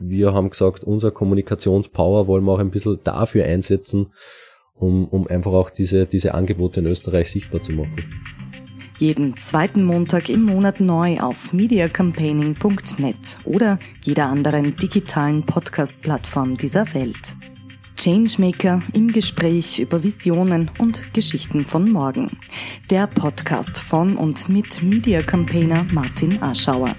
wir 0.01 0.33
haben 0.33 0.51
gesagt, 0.51 0.83
unser 0.85 1.11
Kommunikationspower 1.11 2.27
wollen 2.27 2.45
wir 2.45 2.53
auch 2.53 2.59
ein 2.59 2.71
bisschen 2.71 2.99
dafür 3.05 3.45
einsetzen, 3.45 4.13
um, 4.75 5.07
um 5.07 5.27
einfach 5.27 5.53
auch 5.53 5.71
diese, 5.71 6.07
diese 6.07 6.35
Angebote 6.35 6.81
in 6.81 6.87
Österreich 6.87 7.31
sichtbar 7.31 7.63
zu 7.63 7.73
machen. 7.73 8.05
Jeden 8.99 9.37
zweiten 9.39 9.85
Montag 9.85 10.29
im 10.29 10.43
Monat 10.43 10.81
neu 10.81 11.21
auf 11.21 11.53
mediacampaigning.net 11.55 13.39
oder 13.45 13.79
jeder 14.03 14.27
anderen 14.27 14.77
digitalen 14.77 15.47
Podcast-Plattform 15.47 16.59
dieser 16.59 16.93
Welt. 16.93 17.37
Changemaker 17.97 18.83
im 18.95 19.13
Gespräch 19.13 19.79
über 19.79 20.03
Visionen 20.03 20.71
und 20.79 21.13
Geschichten 21.13 21.65
von 21.65 21.91
morgen. 21.91 22.39
Der 22.91 23.07
Podcast 23.07 23.79
von 23.79 24.17
und 24.17 24.49
mit 24.49 24.83
Media 24.83 25.23
Campaigner 25.23 25.87
Martin 25.93 26.43
Aschauer. 26.43 26.95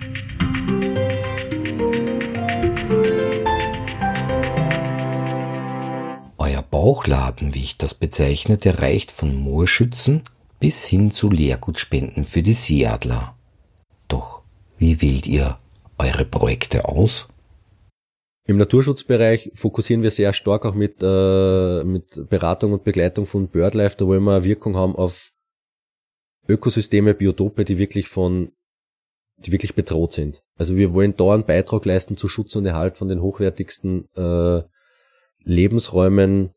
Bauchladen, 6.81 7.53
wie 7.53 7.59
ich 7.59 7.77
das 7.77 7.93
bezeichne, 7.93 8.57
der 8.57 8.79
reicht 8.79 9.11
von 9.11 9.35
Moorschützen 9.35 10.23
bis 10.59 10.83
hin 10.83 11.11
zu 11.11 11.29
Lehrgutspenden 11.29 12.25
für 12.25 12.41
die 12.41 12.53
Seeadler. 12.53 13.37
Doch 14.07 14.41
wie 14.79 14.99
wählt 14.99 15.27
ihr 15.27 15.59
eure 15.99 16.25
Projekte 16.25 16.85
aus? 16.85 17.27
Im 18.47 18.57
Naturschutzbereich 18.57 19.51
fokussieren 19.53 20.01
wir 20.01 20.09
sehr 20.09 20.33
stark 20.33 20.65
auch 20.65 20.73
mit, 20.73 21.03
äh, 21.03 21.83
mit 21.83 22.27
Beratung 22.29 22.73
und 22.73 22.83
Begleitung 22.83 23.27
von 23.27 23.47
BirdLife. 23.47 23.97
Da 23.97 24.07
wollen 24.07 24.23
wir 24.23 24.37
eine 24.37 24.43
Wirkung 24.43 24.75
haben 24.75 24.95
auf 24.95 25.29
Ökosysteme, 26.47 27.13
Biotope, 27.13 27.63
die 27.63 27.77
wirklich 27.77 28.07
von, 28.07 28.53
die 29.37 29.51
wirklich 29.51 29.75
bedroht 29.75 30.13
sind. 30.13 30.41
Also 30.57 30.75
wir 30.77 30.95
wollen 30.95 31.13
da 31.15 31.35
einen 31.35 31.45
Beitrag 31.45 31.85
leisten 31.85 32.17
zu 32.17 32.27
Schutz 32.27 32.55
und 32.55 32.65
Erhalt 32.65 32.97
von 32.97 33.07
den 33.07 33.21
hochwertigsten 33.21 34.09
äh, 34.15 34.63
Lebensräumen 35.43 36.55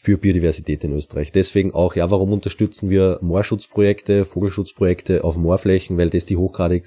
für 0.00 0.16
Biodiversität 0.16 0.84
in 0.84 0.92
Österreich. 0.92 1.32
Deswegen 1.32 1.74
auch, 1.74 1.96
ja, 1.96 2.08
warum 2.10 2.32
unterstützen 2.32 2.88
wir 2.88 3.18
Moorschutzprojekte, 3.20 4.24
Vogelschutzprojekte 4.24 5.24
auf 5.24 5.36
Moorflächen, 5.36 5.98
weil 5.98 6.08
das 6.08 6.24
die 6.24 6.36
hochgradig 6.36 6.86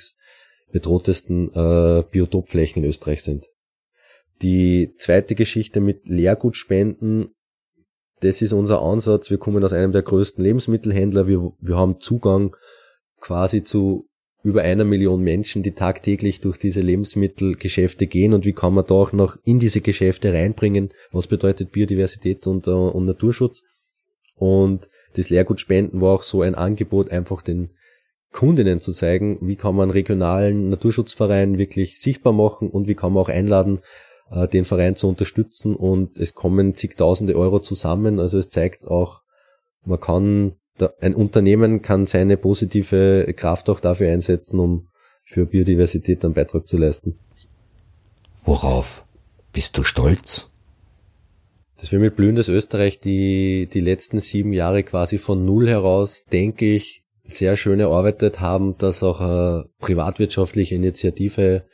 bedrohtesten 0.71 1.51
äh, 1.53 2.03
Biotopflächen 2.09 2.81
in 2.81 2.89
Österreich 2.89 3.21
sind. 3.21 3.49
Die 4.41 4.93
zweite 4.97 5.35
Geschichte 5.35 5.81
mit 5.81 6.07
Leergutspenden, 6.07 7.35
das 8.21 8.41
ist 8.41 8.53
unser 8.53 8.81
Ansatz. 8.81 9.29
Wir 9.29 9.37
kommen 9.37 9.63
aus 9.63 9.73
einem 9.73 9.91
der 9.91 10.03
größten 10.03 10.41
Lebensmittelhändler. 10.41 11.27
Wir, 11.27 11.51
wir 11.59 11.75
haben 11.75 11.99
Zugang 11.99 12.55
quasi 13.19 13.65
zu 13.65 14.07
über 14.43 14.61
einer 14.63 14.85
Million 14.85 15.21
Menschen, 15.21 15.63
die 15.63 15.73
tagtäglich 15.73 16.41
durch 16.41 16.57
diese 16.57 16.81
Lebensmittelgeschäfte 16.81 18.07
gehen 18.07 18.33
und 18.33 18.45
wie 18.45 18.53
kann 18.53 18.73
man 18.73 18.85
da 18.85 18.95
auch 18.95 19.13
noch 19.13 19.37
in 19.43 19.59
diese 19.59 19.81
Geschäfte 19.81 20.33
reinbringen, 20.33 20.89
was 21.11 21.27
bedeutet 21.27 21.71
Biodiversität 21.71 22.47
und, 22.47 22.67
uh, 22.67 22.87
und 22.89 23.05
Naturschutz. 23.05 23.61
Und 24.35 24.89
das 25.15 25.29
Leergutspenden 25.29 26.01
war 26.01 26.13
auch 26.13 26.23
so 26.23 26.41
ein 26.41 26.55
Angebot, 26.55 27.11
einfach 27.11 27.41
den 27.41 27.69
Kundinnen 28.31 28.79
zu 28.79 28.93
zeigen, 28.93 29.37
wie 29.41 29.57
kann 29.57 29.75
man 29.75 29.91
regionalen 29.91 30.69
Naturschutzverein 30.69 31.57
wirklich 31.57 31.99
sichtbar 31.99 32.33
machen 32.33 32.69
und 32.69 32.87
wie 32.87 32.95
kann 32.95 33.13
man 33.13 33.23
auch 33.23 33.29
einladen, 33.29 33.81
äh, 34.31 34.47
den 34.47 34.65
Verein 34.65 34.95
zu 34.95 35.07
unterstützen 35.09 35.75
und 35.75 36.17
es 36.17 36.33
kommen 36.33 36.73
zigtausende 36.73 37.35
Euro 37.35 37.59
zusammen. 37.59 38.19
Also 38.19 38.37
es 38.37 38.49
zeigt 38.49 38.87
auch, 38.87 39.21
man 39.83 39.99
kann, 39.99 40.53
ein 40.99 41.15
Unternehmen 41.15 41.81
kann 41.81 42.05
seine 42.05 42.37
positive 42.37 43.31
Kraft 43.35 43.69
auch 43.69 43.79
dafür 43.79 44.11
einsetzen, 44.11 44.59
um 44.59 44.87
für 45.25 45.45
Biodiversität 45.45 46.23
einen 46.25 46.33
Beitrag 46.33 46.67
zu 46.67 46.77
leisten. 46.77 47.17
Worauf 48.43 49.05
bist 49.53 49.77
du 49.77 49.83
stolz? 49.83 50.49
Dass 51.77 51.91
wir 51.91 51.99
mit 51.99 52.15
Blühendes 52.15 52.47
Österreich 52.47 52.99
die, 52.99 53.67
die 53.71 53.79
letzten 53.79 54.19
sieben 54.19 54.53
Jahre 54.53 54.83
quasi 54.83 55.17
von 55.17 55.45
Null 55.45 55.67
heraus, 55.67 56.25
denke 56.31 56.73
ich, 56.73 57.03
sehr 57.23 57.55
schön 57.55 57.79
erarbeitet 57.79 58.39
haben, 58.39 58.77
dass 58.77 59.03
auch 59.03 59.21
eine 59.21 59.65
privatwirtschaftliche 59.79 60.75
Initiative 60.75 61.65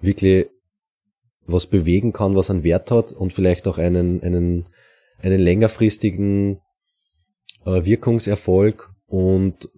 wirklich 0.00 0.46
was 1.46 1.66
bewegen 1.66 2.12
kann, 2.12 2.36
was 2.36 2.50
einen 2.50 2.64
Wert 2.64 2.90
hat 2.90 3.12
und 3.12 3.32
vielleicht 3.32 3.68
auch 3.68 3.78
einen, 3.78 4.22
einen, 4.22 4.68
einen 5.18 5.40
längerfristigen 5.40 6.60
Wirkungserfolg 7.64 8.90
und 9.06 9.68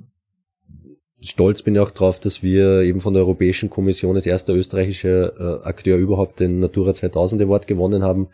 stolz 1.21 1.63
bin 1.63 1.75
ich 1.75 1.81
auch 1.81 1.91
drauf, 1.91 2.21
dass 2.21 2.43
wir 2.43 2.83
eben 2.83 3.01
von 3.01 3.15
der 3.15 3.23
Europäischen 3.23 3.71
Kommission 3.71 4.17
als 4.17 4.27
erster 4.27 4.55
österreichischer 4.55 5.61
äh, 5.63 5.65
Akteur 5.65 5.99
überhaupt 5.99 6.41
den 6.41 6.59
Natura 6.59 6.95
2000 6.95 7.43
Award 7.43 7.67
gewonnen 7.67 8.03
haben, 8.03 8.29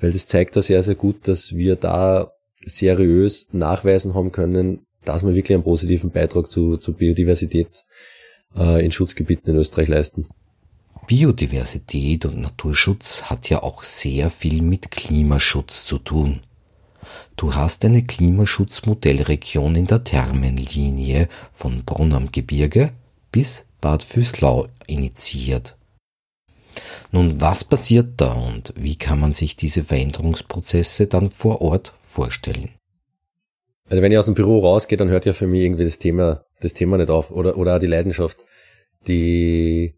weil 0.00 0.12
das 0.12 0.26
zeigt 0.26 0.56
da 0.56 0.62
sehr, 0.62 0.82
sehr 0.82 0.94
gut, 0.94 1.28
dass 1.28 1.54
wir 1.54 1.76
da 1.76 2.32
seriös 2.64 3.46
nachweisen 3.52 4.14
haben 4.14 4.32
können, 4.32 4.86
dass 5.04 5.24
wir 5.24 5.34
wirklich 5.34 5.54
einen 5.54 5.64
positiven 5.64 6.10
Beitrag 6.10 6.50
zu, 6.50 6.76
zu 6.76 6.94
Biodiversität 6.94 7.84
äh, 8.56 8.84
in 8.84 8.92
Schutzgebieten 8.92 9.50
in 9.50 9.56
Österreich 9.56 9.88
leisten. 9.88 10.26
Biodiversität 11.06 12.24
und 12.26 12.40
Naturschutz 12.40 13.22
hat 13.22 13.48
ja 13.48 13.62
auch 13.62 13.82
sehr 13.82 14.30
viel 14.30 14.62
mit 14.62 14.90
Klimaschutz 14.90 15.84
zu 15.84 15.98
tun. 15.98 16.40
Du 17.40 17.54
hast 17.54 17.86
eine 17.86 18.02
Klimaschutzmodellregion 18.04 19.74
in 19.74 19.86
der 19.86 20.04
Thermenlinie 20.04 21.26
von 21.52 21.86
Brunn 21.86 22.12
am 22.12 22.30
Gebirge 22.30 22.92
bis 23.32 23.64
Bad 23.80 24.02
Füßlau 24.02 24.68
initiiert. 24.86 25.74
Nun, 27.12 27.40
was 27.40 27.64
passiert 27.64 28.20
da 28.20 28.34
und 28.34 28.74
wie 28.76 28.96
kann 28.96 29.20
man 29.20 29.32
sich 29.32 29.56
diese 29.56 29.84
Veränderungsprozesse 29.84 31.06
dann 31.06 31.30
vor 31.30 31.62
Ort 31.62 31.94
vorstellen? 32.02 32.72
Also 33.88 34.02
wenn 34.02 34.12
ich 34.12 34.18
aus 34.18 34.26
dem 34.26 34.34
Büro 34.34 34.58
rausgehe, 34.58 34.98
dann 34.98 35.08
hört 35.08 35.24
ja 35.24 35.32
für 35.32 35.46
mich 35.46 35.62
irgendwie 35.62 35.84
das 35.84 35.98
Thema, 35.98 36.44
das 36.60 36.74
Thema 36.74 36.98
nicht 36.98 37.08
auf 37.08 37.30
oder, 37.30 37.56
oder 37.56 37.76
auch 37.76 37.80
die 37.80 37.86
Leidenschaft. 37.86 38.44
Die, 39.06 39.94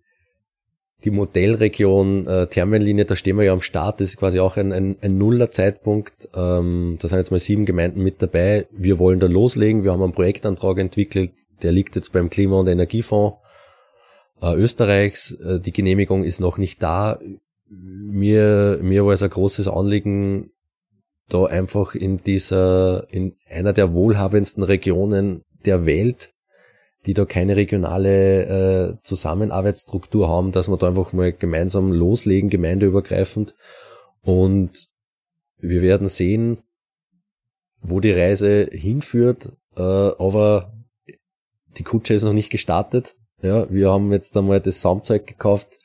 die 1.05 1.11
Modellregion 1.11 2.27
äh, 2.27 2.47
Thermenlinie, 2.47 3.05
da 3.05 3.17
stehen 3.17 3.37
wir 3.37 3.45
ja 3.45 3.53
am 3.53 3.61
Start, 3.61 4.01
das 4.01 4.11
ist 4.11 4.17
quasi 4.19 4.41
auch 4.41 4.57
ein, 4.57 4.73
ein, 4.73 4.97
ein 5.01 5.19
Nuller-Zeitpunkt. 5.19 6.29
Ähm, 6.35 6.97
da 7.01 7.09
sind 7.09 7.19
jetzt 7.19 7.31
mal 7.31 7.41
sieben 7.41 7.65
Gemeinden 7.65 8.03
mit 8.03 8.23
dabei. 8.23 8.67
Wir 8.71 8.99
wollen 8.99 9.21
da 9.21 9.27
loslegen. 9.27 9.85
Wir 9.85 9.93
haben 9.93 10.03
einen 10.03 10.13
Projektantrag 10.13 10.79
entwickelt, 10.79 11.33
der 11.63 11.73
liegt 11.73 11.97
jetzt 11.97 12.13
beim 12.13 12.31
Klima- 12.31 12.59
und 12.61 12.69
Energiefonds 12.69 13.39
äh, 14.41 14.55
Österreichs. 14.55 15.33
Äh, 15.33 15.61
die 15.61 15.73
Genehmigung 15.73 16.23
ist 16.23 16.41
noch 16.41 16.59
nicht 16.59 16.83
da. 16.83 17.19
Mir, 17.69 18.79
mir 18.83 19.07
war 19.07 19.13
es 19.13 19.23
ein 19.23 19.31
großes 19.31 19.69
Anliegen, 19.69 20.51
da 21.29 21.47
einfach 21.47 21.95
in 21.95 22.23
dieser, 22.23 23.07
in 23.11 23.37
einer 23.49 23.73
der 23.73 23.95
wohlhabendsten 23.95 24.63
Regionen 24.63 25.43
der 25.65 25.87
Welt 25.87 26.31
die 27.07 27.15
da 27.15 27.25
keine 27.25 27.57
regionale 27.57 28.93
äh, 28.93 28.97
Zusammenarbeitsstruktur 29.03 30.29
haben, 30.29 30.53
dass 30.53 30.69
wir 30.69 30.77
da 30.77 30.89
einfach 30.89 31.13
mal 31.13 31.33
gemeinsam 31.33 31.93
loslegen, 31.93 32.49
gemeindeübergreifend. 32.49 33.55
Und 34.23 34.89
wir 35.59 35.83
werden 35.83 36.09
sehen, 36.09 36.59
wo 37.81 37.99
die 38.01 38.13
Reise 38.13 38.69
hinführt, 38.71 39.53
äh, 39.77 39.83
aber 39.83 40.73
die 41.79 41.83
Kutsche 41.83 42.15
ist 42.15 42.23
noch 42.23 42.33
nicht 42.33 42.51
gestartet. 42.51 43.15
Ja, 43.43 43.69
wir 43.71 43.91
haben 43.91 44.13
jetzt 44.13 44.37
einmal 44.37 44.61
das 44.61 44.81
Saumzeug 44.83 45.27
gekauft, 45.27 45.79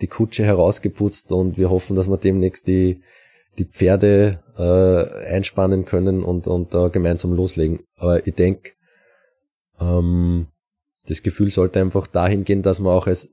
die 0.00 0.06
Kutsche 0.06 0.44
herausgeputzt 0.44 1.32
und 1.32 1.58
wir 1.58 1.70
hoffen, 1.70 1.96
dass 1.96 2.08
wir 2.08 2.16
demnächst 2.16 2.68
die, 2.68 3.02
die 3.58 3.64
Pferde 3.64 4.42
äh, 4.56 5.26
einspannen 5.26 5.84
können 5.84 6.22
und, 6.22 6.46
und 6.46 6.72
da 6.74 6.88
gemeinsam 6.88 7.32
loslegen. 7.32 7.80
Aber 7.96 8.24
ich 8.24 8.34
denke, 8.34 8.72
ähm, 9.80 10.46
das 11.06 11.22
Gefühl 11.22 11.50
sollte 11.50 11.80
einfach 11.80 12.06
dahin 12.06 12.44
gehen, 12.44 12.62
dass 12.62 12.80
man 12.80 12.92
auch 12.92 13.06
als 13.06 13.30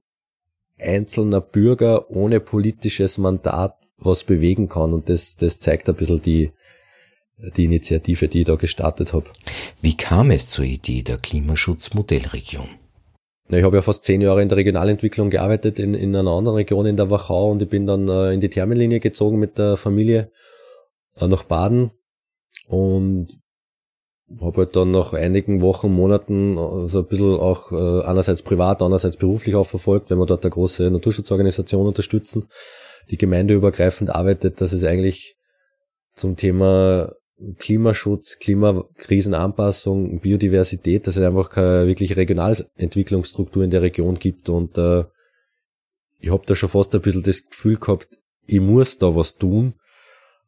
einzelner 0.80 1.42
Bürger 1.42 2.10
ohne 2.12 2.40
politisches 2.40 3.18
Mandat 3.18 3.76
was 3.98 4.24
bewegen 4.24 4.70
kann. 4.70 4.94
Und 4.94 5.10
das, 5.10 5.36
das 5.36 5.60
zeigt 5.60 5.90
ein 5.90 5.96
bisschen 5.96 6.22
die, 6.22 6.52
die 7.56 7.66
Initiative, 7.66 8.28
die 8.28 8.40
ich 8.40 8.46
da 8.46 8.56
gestartet 8.56 9.14
habe. 9.14 9.26
Wie 9.82 9.98
kam 9.98 10.32
es 10.32 10.50
zur 10.50 10.66
Idee 10.66 11.02
der 11.02 11.18
Klimaschutzmodellregion? 11.18 12.70
Ich 13.50 13.64
habe 13.64 13.78
ja 13.78 13.82
fast 13.82 14.04
zehn 14.04 14.20
Jahre 14.20 14.42
in 14.42 14.50
der 14.50 14.58
Regionalentwicklung 14.58 15.30
gearbeitet 15.30 15.80
in, 15.80 15.94
in 15.94 16.16
einer 16.16 16.32
anderen 16.32 16.58
Region 16.58 16.86
in 16.86 16.98
der 16.98 17.10
Wachau 17.10 17.50
und 17.52 17.62
ich 17.62 17.70
bin 17.70 17.86
dann 17.86 18.10
äh, 18.10 18.34
in 18.34 18.42
die 18.42 18.50
Thermenlinie 18.50 19.00
gezogen 19.00 19.40
mit 19.40 19.58
der 19.58 19.78
Familie 19.78 20.32
äh, 21.16 21.28
nach 21.28 21.44
Baden 21.44 21.92
und 22.68 23.40
habe 24.42 24.62
halt 24.62 24.76
dann 24.76 24.92
nach 24.92 25.14
einigen 25.14 25.62
Wochen, 25.62 25.92
Monaten 25.92 26.58
so 26.88 27.00
ein 27.00 27.06
bisschen 27.06 27.36
auch 27.36 27.72
äh, 27.72 28.06
einerseits 28.06 28.42
privat, 28.42 28.82
andererseits 28.82 29.18
beruflich 29.18 29.56
auch 29.56 29.66
verfolgt, 29.66 30.10
wenn 30.10 30.20
wir 30.20 30.26
dort 30.26 30.44
eine 30.44 30.52
große 30.52 30.92
Naturschutzorganisation 30.92 31.88
unterstützen, 31.88 32.48
die 33.10 33.18
gemeindeübergreifend 33.18 34.10
arbeitet, 34.10 34.60
dass 34.60 34.74
es 34.74 34.84
eigentlich 34.84 35.36
zum 36.14 36.36
Thema 36.36 37.14
Klimaschutz, 37.60 38.40
Klimakrisenanpassung, 38.40 40.20
Biodiversität, 40.20 41.08
dass 41.08 41.16
es 41.16 41.24
einfach 41.24 41.50
keine 41.50 41.88
wirklich 41.88 42.18
Regionalentwicklungsstruktur 42.18 43.64
in 43.64 43.70
der 43.70 43.84
Region 43.84 44.16
gibt 44.16 44.50
und 44.50 44.78
äh, 44.78 45.06
ich 46.20 46.32
habe 46.32 46.46
da 46.46 46.56
schon 46.56 46.70
fast 46.70 46.96
ein 46.96 47.02
bisschen 47.02 47.24
das 47.24 47.48
Gefühl 47.48 47.78
gehabt, 47.78 48.20
ich 48.48 48.60
muss 48.60 48.98
da 48.98 49.16
was 49.16 49.36
tun. 49.36 49.76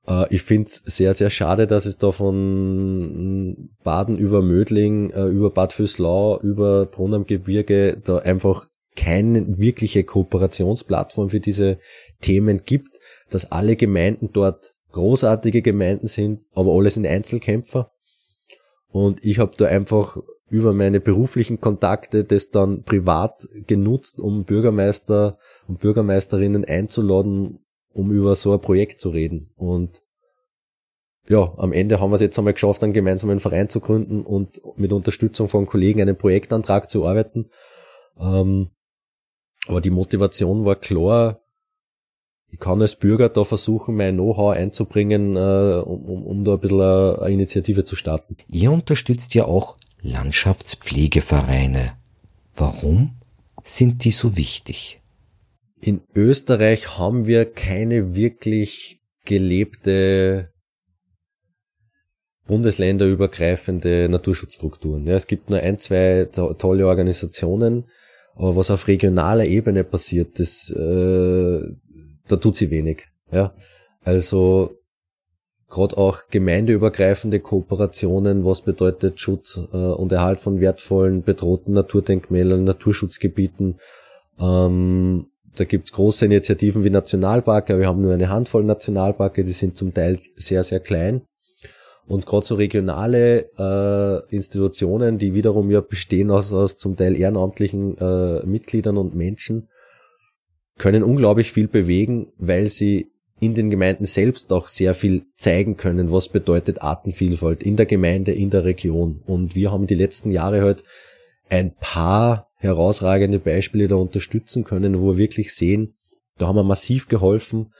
Äh, 0.10 0.34
ich 0.34 0.42
finde 0.42 0.68
es 0.68 0.82
sehr, 0.86 1.14
sehr 1.14 1.30
schade, 1.30 1.68
dass 1.68 1.86
es 1.86 1.98
da 1.98 2.12
von 2.12 3.70
Baden 3.84 4.18
über 4.18 4.42
Mödling, 4.42 5.12
äh, 5.12 5.28
über 5.28 5.52
Bad 5.52 5.72
Füßlau, 5.72 6.42
über 6.42 6.88
Brunn 6.88 7.14
am 7.14 7.26
Gebirge 7.26 8.02
da 8.04 8.18
einfach 8.18 8.68
keine 8.96 9.60
wirkliche 9.60 10.04
Kooperationsplattform 10.04 11.30
für 11.30 11.40
diese 11.40 11.78
Themen 12.22 12.64
gibt, 12.66 13.00
dass 13.30 13.52
alle 13.52 13.76
Gemeinden 13.76 14.32
dort 14.34 14.72
großartige 14.92 15.62
Gemeinden 15.62 16.08
sind, 16.08 16.44
aber 16.54 16.74
alles 16.74 16.98
in 16.98 17.06
Einzelkämpfer. 17.06 17.92
Und 18.92 19.24
ich 19.24 19.38
habe 19.38 19.52
da 19.56 19.68
einfach 19.68 20.18
über 20.50 20.74
meine 20.74 21.00
beruflichen 21.00 21.62
Kontakte 21.62 22.24
das 22.24 22.50
dann 22.50 22.82
privat 22.82 23.48
genutzt, 23.68 24.20
um 24.20 24.46
Bürgermeister 24.46 25.38
und 25.68 25.80
Bürgermeisterinnen 25.80 26.66
einzuladen, 26.66 27.60
um 27.94 28.12
über 28.12 28.36
so 28.36 28.54
ein 28.54 28.62
Projekt 28.62 29.00
zu 29.00 29.10
reden. 29.10 29.52
Und 29.56 30.02
ja, 31.28 31.54
am 31.58 31.74
Ende 31.74 32.00
haben 32.00 32.12
wir 32.12 32.16
es 32.16 32.22
jetzt 32.22 32.38
einmal 32.40 32.54
geschafft, 32.54 32.84
einen 32.84 32.94
gemeinsamen 32.94 33.40
Verein 33.40 33.70
zu 33.70 33.80
gründen 33.80 34.24
und 34.24 34.62
mit 34.78 34.92
Unterstützung 34.92 35.48
von 35.48 35.66
Kollegen 35.68 36.02
einen 36.02 36.18
Projektantrag 36.18 36.90
zu 36.90 37.06
arbeiten. 37.06 37.50
Ähm, 38.18 38.70
aber 39.68 39.82
die 39.82 39.92
Motivation 39.92 40.66
war 40.66 40.76
klar, 40.76 41.42
ich 42.52 42.60
kann 42.60 42.82
als 42.82 42.96
Bürger 42.96 43.30
da 43.30 43.44
versuchen, 43.44 43.96
mein 43.96 44.16
Know-how 44.16 44.56
einzubringen, 44.56 45.36
äh, 45.36 45.82
um, 45.86 46.06
um, 46.06 46.26
um 46.26 46.44
da 46.44 46.54
ein 46.54 46.60
bisschen 46.60 46.82
eine, 46.82 47.20
eine 47.22 47.34
Initiative 47.34 47.84
zu 47.84 47.96
starten. 47.96 48.38
Ihr 48.48 48.72
unterstützt 48.72 49.36
ja 49.36 49.46
auch 49.46 49.78
Landschaftspflegevereine. 50.02 51.94
Warum 52.56 53.20
sind 53.64 54.04
die 54.04 54.12
so 54.12 54.36
wichtig? 54.36 54.99
In 55.82 56.02
Österreich 56.14 56.98
haben 56.98 57.26
wir 57.26 57.46
keine 57.46 58.16
wirklich 58.16 59.02
gelebte 59.26 60.50
bundesländerübergreifende 62.48 64.10
Naturschutzstrukturen. 64.10 65.06
Ja, 65.06 65.16
es 65.16 65.28
gibt 65.28 65.50
nur 65.50 65.60
ein, 65.60 65.78
zwei 65.78 66.26
tolle 66.26 66.88
Organisationen, 66.88 67.86
aber 68.36 68.56
was 68.56 68.72
auf 68.72 68.88
regionaler 68.88 69.46
Ebene 69.46 69.84
passiert, 69.84 70.40
das, 70.40 70.70
äh, 70.72 71.62
da 72.28 72.36
tut 72.38 72.56
sie 72.56 72.72
wenig. 72.72 73.06
Ja, 73.32 73.54
also 74.02 74.72
gerade 75.70 75.98
auch 75.98 76.28
gemeindeübergreifende 76.30 77.40
Kooperationen, 77.40 78.44
was 78.44 78.64
bedeutet 78.64 79.20
Schutz 79.20 79.60
äh, 79.72 79.78
und 79.78 80.12
Erhalt 80.12 80.42
von 80.42 80.60
wertvollen, 80.60 81.22
bedrohten 81.22 81.74
Naturdenkmälern, 81.74 82.64
Naturschutzgebieten. 82.64 83.80
Ähm, 84.40 85.28
da 85.56 85.64
gibt's 85.66 85.92
große 85.92 86.26
Initiativen 86.26 86.84
wie 86.84 86.90
Nationalparke, 86.90 87.80
wir 87.80 87.88
haben 87.88 88.02
nur 88.02 88.14
eine 88.14 88.30
Handvoll 88.30 88.64
Nationalparke, 88.64 89.44
die 89.44 89.52
sind 89.52 89.78
zum 89.78 89.94
Teil 89.94 90.20
sehr, 90.36 90.64
sehr 90.64 90.80
klein. 90.80 91.22
Und 92.08 92.26
gerade 92.26 92.46
so 92.46 92.56
regionale 92.56 93.52
äh, 93.60 94.36
Institutionen, 94.36 95.20
die 95.20 95.36
wiederum 95.36 95.70
ja 95.70 95.82
bestehen 95.82 96.32
aus, 96.32 96.52
aus 96.52 96.78
zum 96.78 96.96
Teil 96.96 97.16
ehrenamtlichen 97.16 97.98
äh, 98.00 98.46
Mitgliedern 98.48 98.98
und 98.98 99.16
Menschen, 99.16 99.70
können 100.80 101.04
unglaublich 101.04 101.52
viel 101.52 101.68
bewegen, 101.68 102.32
weil 102.38 102.70
sie 102.70 103.12
in 103.40 103.54
den 103.54 103.70
Gemeinden 103.70 104.06
selbst 104.06 104.52
auch 104.52 104.68
sehr 104.68 104.96
viel 104.96 105.24
zeigen 105.38 105.78
können, 105.78 106.12
was 106.12 106.30
bedeutet 106.30 106.82
Artenvielfalt 106.82 107.64
in 107.64 107.76
der 107.76 107.86
Gemeinde, 107.86 108.32
in 108.32 108.50
der 108.50 108.66
Region. 108.66 109.22
Und 109.26 109.56
wir 109.56 109.72
haben 109.72 109.88
die 109.88 109.96
letzten 109.96 110.32
Jahre 110.32 110.62
halt 110.62 110.84
ein 111.50 111.76
paar 111.76 112.46
herausragende 112.60 113.40
Beispiele 113.40 113.88
da 113.88 113.96
unterstützen 113.96 114.64
können, 114.64 115.00
wo 115.00 115.14
wir 115.14 115.18
wirklich 115.18 115.54
sehen, 115.56 115.96
da 116.38 116.48
haben 116.48 116.56
wir 116.56 116.64
massiv 116.64 117.08
geholfen, 117.08 117.74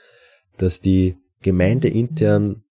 dass 0.56 0.80
die 0.80 1.16
Gemeinde 1.42 1.88
intern 1.88 2.64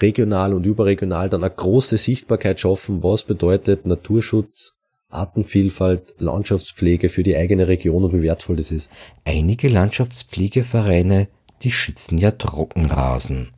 regional 0.00 0.54
und 0.54 0.66
überregional 0.66 1.28
dann 1.28 1.42
eine 1.42 1.54
große 1.54 1.96
Sichtbarkeit 1.96 2.60
schaffen, 2.60 3.02
was 3.02 3.24
bedeutet 3.24 3.86
Naturschutz, 3.86 4.74
Artenvielfalt, 5.10 6.14
Landschaftspflege 6.18 7.08
für 7.08 7.22
die 7.22 7.36
eigene 7.36 7.66
Region 7.66 8.04
und 8.04 8.12
wie 8.12 8.22
wertvoll 8.22 8.56
das 8.56 8.70
ist. 8.70 8.90
Einige 9.24 9.68
Landschaftspflegevereine, 9.68 11.28
die 11.62 11.70
schützen 11.70 12.18
ja 12.18 12.30
Trockenrasen. 12.30 13.52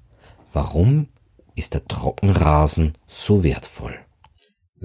Warum 0.52 1.08
ist 1.56 1.74
der 1.74 1.86
Trockenrasen 1.86 2.94
so 3.06 3.42
wertvoll? 3.42 3.94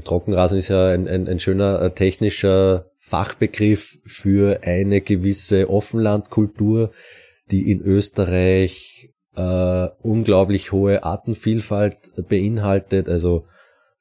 Trockenrasen 0.04 0.58
ist 0.58 0.70
ja 0.70 0.88
ein, 0.88 1.08
ein, 1.08 1.28
ein 1.28 1.40
schöner 1.40 1.82
äh, 1.82 1.92
technischer 1.92 2.92
Fachbegriff 3.00 3.98
für 4.06 4.62
eine 4.64 5.02
gewisse 5.02 5.70
Offenlandkultur, 5.70 6.92
die 7.52 7.72
in 7.72 7.82
Österreich 7.82 9.14
äh, 9.36 9.88
unglaublich 10.02 10.72
hohe 10.72 11.04
Artenvielfalt 11.04 12.28
beinhaltet, 12.28 13.10
also 13.10 13.46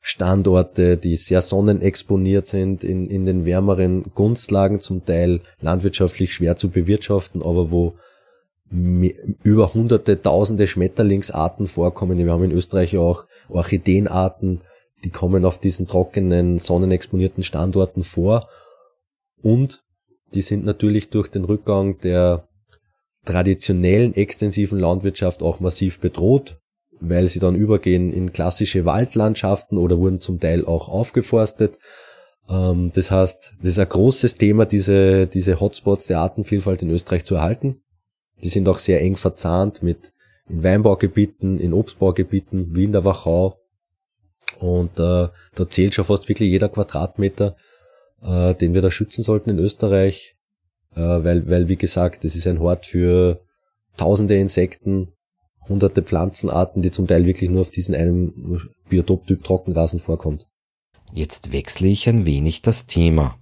Standorte, 0.00 0.98
die 0.98 1.16
sehr 1.16 1.40
sonnenexponiert 1.40 2.46
sind, 2.46 2.84
in, 2.84 3.06
in 3.06 3.24
den 3.24 3.46
wärmeren 3.46 4.02
Gunstlagen 4.14 4.80
zum 4.80 5.04
Teil 5.04 5.40
landwirtschaftlich 5.60 6.34
schwer 6.34 6.56
zu 6.56 6.68
bewirtschaften, 6.68 7.42
aber 7.42 7.70
wo 7.70 7.94
über 8.70 9.72
hunderte, 9.72 10.20
tausende 10.20 10.66
Schmetterlingsarten 10.66 11.66
vorkommen. 11.66 12.18
Wir 12.18 12.32
haben 12.32 12.44
in 12.44 12.52
Österreich 12.52 12.96
auch 12.96 13.26
Orchideenarten, 13.48 14.60
die 15.04 15.10
kommen 15.10 15.44
auf 15.44 15.58
diesen 15.58 15.86
trockenen, 15.86 16.58
sonnenexponierten 16.58 17.42
Standorten 17.42 18.02
vor. 18.02 18.48
Und 19.42 19.82
die 20.34 20.42
sind 20.42 20.64
natürlich 20.64 21.10
durch 21.10 21.28
den 21.28 21.44
Rückgang 21.44 21.98
der 21.98 22.48
traditionellen 23.24 24.14
extensiven 24.14 24.78
Landwirtschaft 24.78 25.42
auch 25.42 25.60
massiv 25.60 26.00
bedroht, 26.00 26.56
weil 27.00 27.28
sie 27.28 27.38
dann 27.38 27.54
übergehen 27.54 28.12
in 28.12 28.32
klassische 28.32 28.84
Waldlandschaften 28.84 29.78
oder 29.78 29.98
wurden 29.98 30.20
zum 30.20 30.40
Teil 30.40 30.64
auch 30.64 30.88
aufgeforstet. 30.88 31.78
Ähm, 32.48 32.90
das 32.94 33.10
heißt, 33.10 33.54
das 33.60 33.68
ist 33.68 33.78
ein 33.78 33.88
großes 33.88 34.34
Thema, 34.36 34.66
diese, 34.66 35.26
diese 35.26 35.60
Hotspots 35.60 36.06
der 36.06 36.20
Artenvielfalt 36.20 36.82
in 36.82 36.90
Österreich 36.90 37.24
zu 37.24 37.36
erhalten. 37.36 37.82
Die 38.42 38.48
sind 38.48 38.68
auch 38.68 38.78
sehr 38.78 39.00
eng 39.00 39.16
verzahnt 39.16 39.82
mit 39.82 40.12
in 40.48 40.62
Weinbaugebieten, 40.62 41.58
in 41.58 41.72
Obstbaugebieten, 41.72 42.74
wie 42.74 42.84
in 42.84 42.92
der 42.92 43.04
Wachau. 43.04 43.54
Und 44.58 44.98
äh, 45.00 45.28
da 45.54 45.68
zählt 45.68 45.94
schon 45.94 46.04
fast 46.04 46.28
wirklich 46.28 46.50
jeder 46.50 46.68
Quadratmeter, 46.68 47.56
äh, 48.22 48.54
den 48.54 48.74
wir 48.74 48.82
da 48.82 48.90
schützen 48.90 49.24
sollten 49.24 49.50
in 49.50 49.58
Österreich 49.58 50.34
äh, 50.94 51.00
weil, 51.00 51.48
weil 51.48 51.68
wie 51.68 51.76
gesagt, 51.76 52.24
das 52.24 52.36
ist 52.36 52.46
ein 52.46 52.60
Hort 52.60 52.86
für 52.86 53.40
tausende 53.96 54.36
Insekten, 54.36 55.12
hunderte 55.68 56.02
Pflanzenarten, 56.02 56.82
die 56.82 56.90
zum 56.90 57.06
Teil 57.06 57.26
wirklich 57.26 57.50
nur 57.50 57.62
auf 57.62 57.70
diesen 57.70 57.94
einen 57.94 58.60
Biotoptyp 58.88 59.42
Trockenrasen 59.44 59.98
vorkommt. 59.98 60.46
Jetzt 61.12 61.52
wechsle 61.52 61.88
ich 61.88 62.08
ein 62.08 62.26
wenig 62.26 62.62
das 62.62 62.86
Thema. 62.86 63.38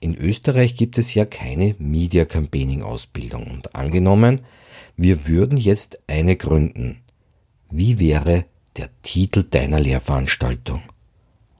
In 0.00 0.14
Österreich 0.14 0.76
gibt 0.76 0.98
es 0.98 1.14
ja 1.14 1.24
keine 1.24 1.74
Media 1.78 2.24
Campaigning 2.24 2.82
Ausbildung 2.82 3.46
und 3.50 3.74
angenommen, 3.74 4.42
wir 4.96 5.26
würden 5.26 5.58
jetzt 5.58 5.98
eine 6.06 6.36
gründen. 6.36 7.02
Wie 7.70 7.98
wäre 7.98 8.44
der 8.76 8.90
Titel 9.02 9.42
deiner 9.42 9.80
Lehrveranstaltung? 9.80 10.82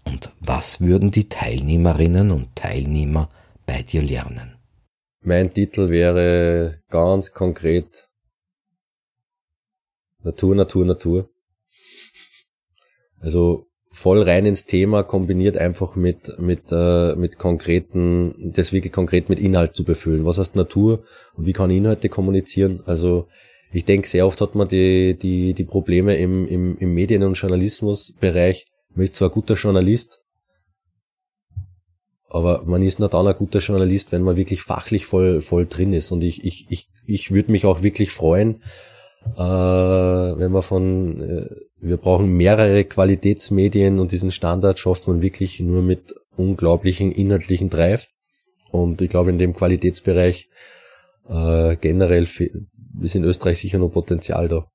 Und 0.04 0.32
was 0.40 0.80
würden 0.80 1.10
die 1.10 1.28
Teilnehmerinnen 1.28 2.30
und 2.30 2.54
Teilnehmer 2.54 3.28
bei 3.66 3.82
dir 3.82 4.02
lernen? 4.02 4.56
Mein 5.20 5.52
Titel 5.52 5.90
wäre 5.90 6.82
ganz 6.88 7.32
konkret 7.32 8.04
Natur, 10.22 10.54
Natur, 10.54 10.84
Natur. 10.84 11.30
Also 13.18 13.66
voll 13.90 14.22
rein 14.22 14.46
ins 14.46 14.66
Thema 14.66 15.02
kombiniert 15.02 15.56
einfach 15.56 15.96
mit 15.96 16.38
mit 16.38 16.70
äh, 16.70 17.16
mit 17.16 17.38
konkreten 17.38 18.52
das 18.52 18.72
wirklich 18.72 18.92
konkret 18.92 19.28
mit 19.28 19.40
Inhalt 19.40 19.74
zu 19.74 19.84
befüllen. 19.84 20.26
Was 20.26 20.38
heißt 20.38 20.54
Natur 20.54 21.02
und 21.34 21.46
wie 21.46 21.52
kann 21.52 21.70
Inhalte 21.70 22.08
kommunizieren? 22.08 22.82
Also 22.84 23.26
ich 23.76 23.84
denke, 23.84 24.08
sehr 24.08 24.26
oft 24.26 24.40
hat 24.40 24.54
man 24.54 24.68
die 24.68 25.18
die 25.18 25.52
die 25.52 25.64
Probleme 25.64 26.16
im 26.16 26.46
im, 26.46 26.78
im 26.78 26.94
Medien- 26.94 27.22
und 27.22 27.34
Journalismusbereich. 27.34 28.66
Man 28.94 29.04
ist 29.04 29.14
zwar 29.14 29.28
guter 29.28 29.54
Journalist, 29.54 30.22
aber 32.30 32.62
man 32.64 32.82
ist 32.82 32.98
nur 32.98 33.10
dann 33.10 33.26
ein 33.26 33.34
guter 33.34 33.58
Journalist, 33.58 34.12
wenn 34.12 34.22
man 34.22 34.36
wirklich 34.36 34.62
fachlich 34.62 35.04
voll, 35.04 35.42
voll 35.42 35.66
drin 35.66 35.92
ist. 35.92 36.10
Und 36.10 36.24
ich, 36.24 36.44
ich, 36.44 36.66
ich, 36.70 36.88
ich 37.06 37.30
würde 37.30 37.52
mich 37.52 37.66
auch 37.66 37.82
wirklich 37.82 38.10
freuen, 38.10 38.62
äh, 39.34 39.38
wenn 39.38 40.52
man 40.52 40.62
von, 40.62 41.20
äh, 41.20 41.50
wir 41.80 41.98
brauchen 41.98 42.32
mehrere 42.32 42.84
Qualitätsmedien 42.84 43.98
und 43.98 44.12
diesen 44.12 44.30
Standard 44.30 44.78
schafft 44.78 45.06
man 45.06 45.20
wirklich 45.20 45.60
nur 45.60 45.82
mit 45.82 46.14
unglaublichen 46.36 47.12
inhaltlichen 47.12 47.70
Drive. 47.70 48.08
Und 48.70 49.02
ich 49.02 49.10
glaube, 49.10 49.30
in 49.30 49.38
dem 49.38 49.52
Qualitätsbereich 49.54 50.48
äh, 51.28 51.76
generell 51.76 52.26
ist 53.00 53.14
in 53.14 53.24
Österreich 53.24 53.58
sicher 53.58 53.78
noch 53.78 53.90
Potenzial 53.90 54.48
da. 54.48 54.66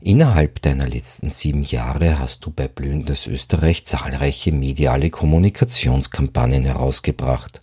Innerhalb 0.00 0.60
deiner 0.62 0.88
letzten 0.88 1.30
sieben 1.30 1.62
Jahre 1.62 2.18
hast 2.18 2.44
du 2.44 2.50
bei 2.50 2.66
Blühendes 2.66 3.28
Österreich 3.28 3.84
zahlreiche 3.86 4.50
mediale 4.50 5.10
Kommunikationskampagnen 5.10 6.64
herausgebracht. 6.64 7.62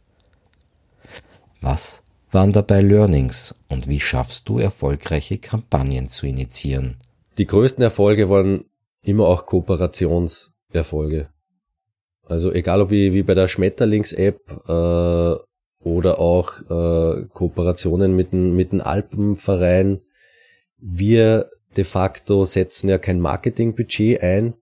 Was 1.60 2.02
waren 2.32 2.54
dabei 2.54 2.82
Learnings 2.82 3.56
und 3.68 3.90
wie 3.90 4.00
schaffst 4.00 4.48
du 4.48 4.60
erfolgreiche 4.60 5.38
Kampagnen 5.38 6.08
zu 6.08 6.28
initiieren? 6.28 6.98
Die 7.38 7.46
größten 7.46 7.84
Erfolge 7.84 8.30
waren 8.30 8.66
immer 9.02 9.28
auch 9.28 9.46
Kooperationserfolge. 9.46 11.30
Also 12.24 12.54
egal 12.54 12.82
ob 12.82 12.92
wie, 12.92 13.14
wie 13.14 13.24
bei 13.24 13.34
der 13.34 13.48
Schmetterlings-App 13.48 14.40
äh, 14.68 15.49
oder 15.84 16.20
auch 16.20 16.60
äh, 16.70 17.26
Kooperationen 17.34 18.16
mit 18.16 18.32
dem, 18.32 18.56
mit 18.56 18.72
dem 18.72 18.82
Alpenverein. 18.82 20.00
Wir 20.78 21.50
de 21.78 21.84
facto 21.84 22.46
setzen 22.46 22.90
ja 22.90 22.98
kein 22.98 23.20
Marketingbudget 23.20 24.22
ein, 24.22 24.56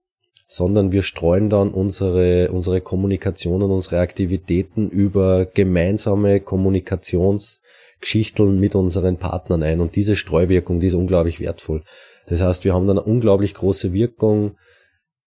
sondern 0.47 0.91
wir 0.91 1.03
streuen 1.03 1.49
dann 1.49 1.71
unsere, 1.71 2.51
unsere 2.51 2.81
Kommunikation 2.81 3.63
und 3.63 3.71
unsere 3.71 3.99
Aktivitäten 3.99 4.89
über 4.89 5.45
gemeinsame 5.45 6.39
Kommunikationsgeschichten 6.39 8.59
mit 8.59 8.75
unseren 8.75 9.17
Partnern 9.17 9.63
ein. 9.63 9.81
Und 9.81 9.95
diese 9.95 10.15
Streuwirkung, 10.15 10.79
die 10.79 10.87
ist 10.87 10.93
unglaublich 10.93 11.39
wertvoll. 11.39 11.83
Das 12.27 12.41
heißt, 12.41 12.65
wir 12.65 12.73
haben 12.73 12.87
dann 12.87 12.99
eine 12.99 13.07
unglaublich 13.07 13.53
große 13.53 13.93
Wirkung, 13.93 14.57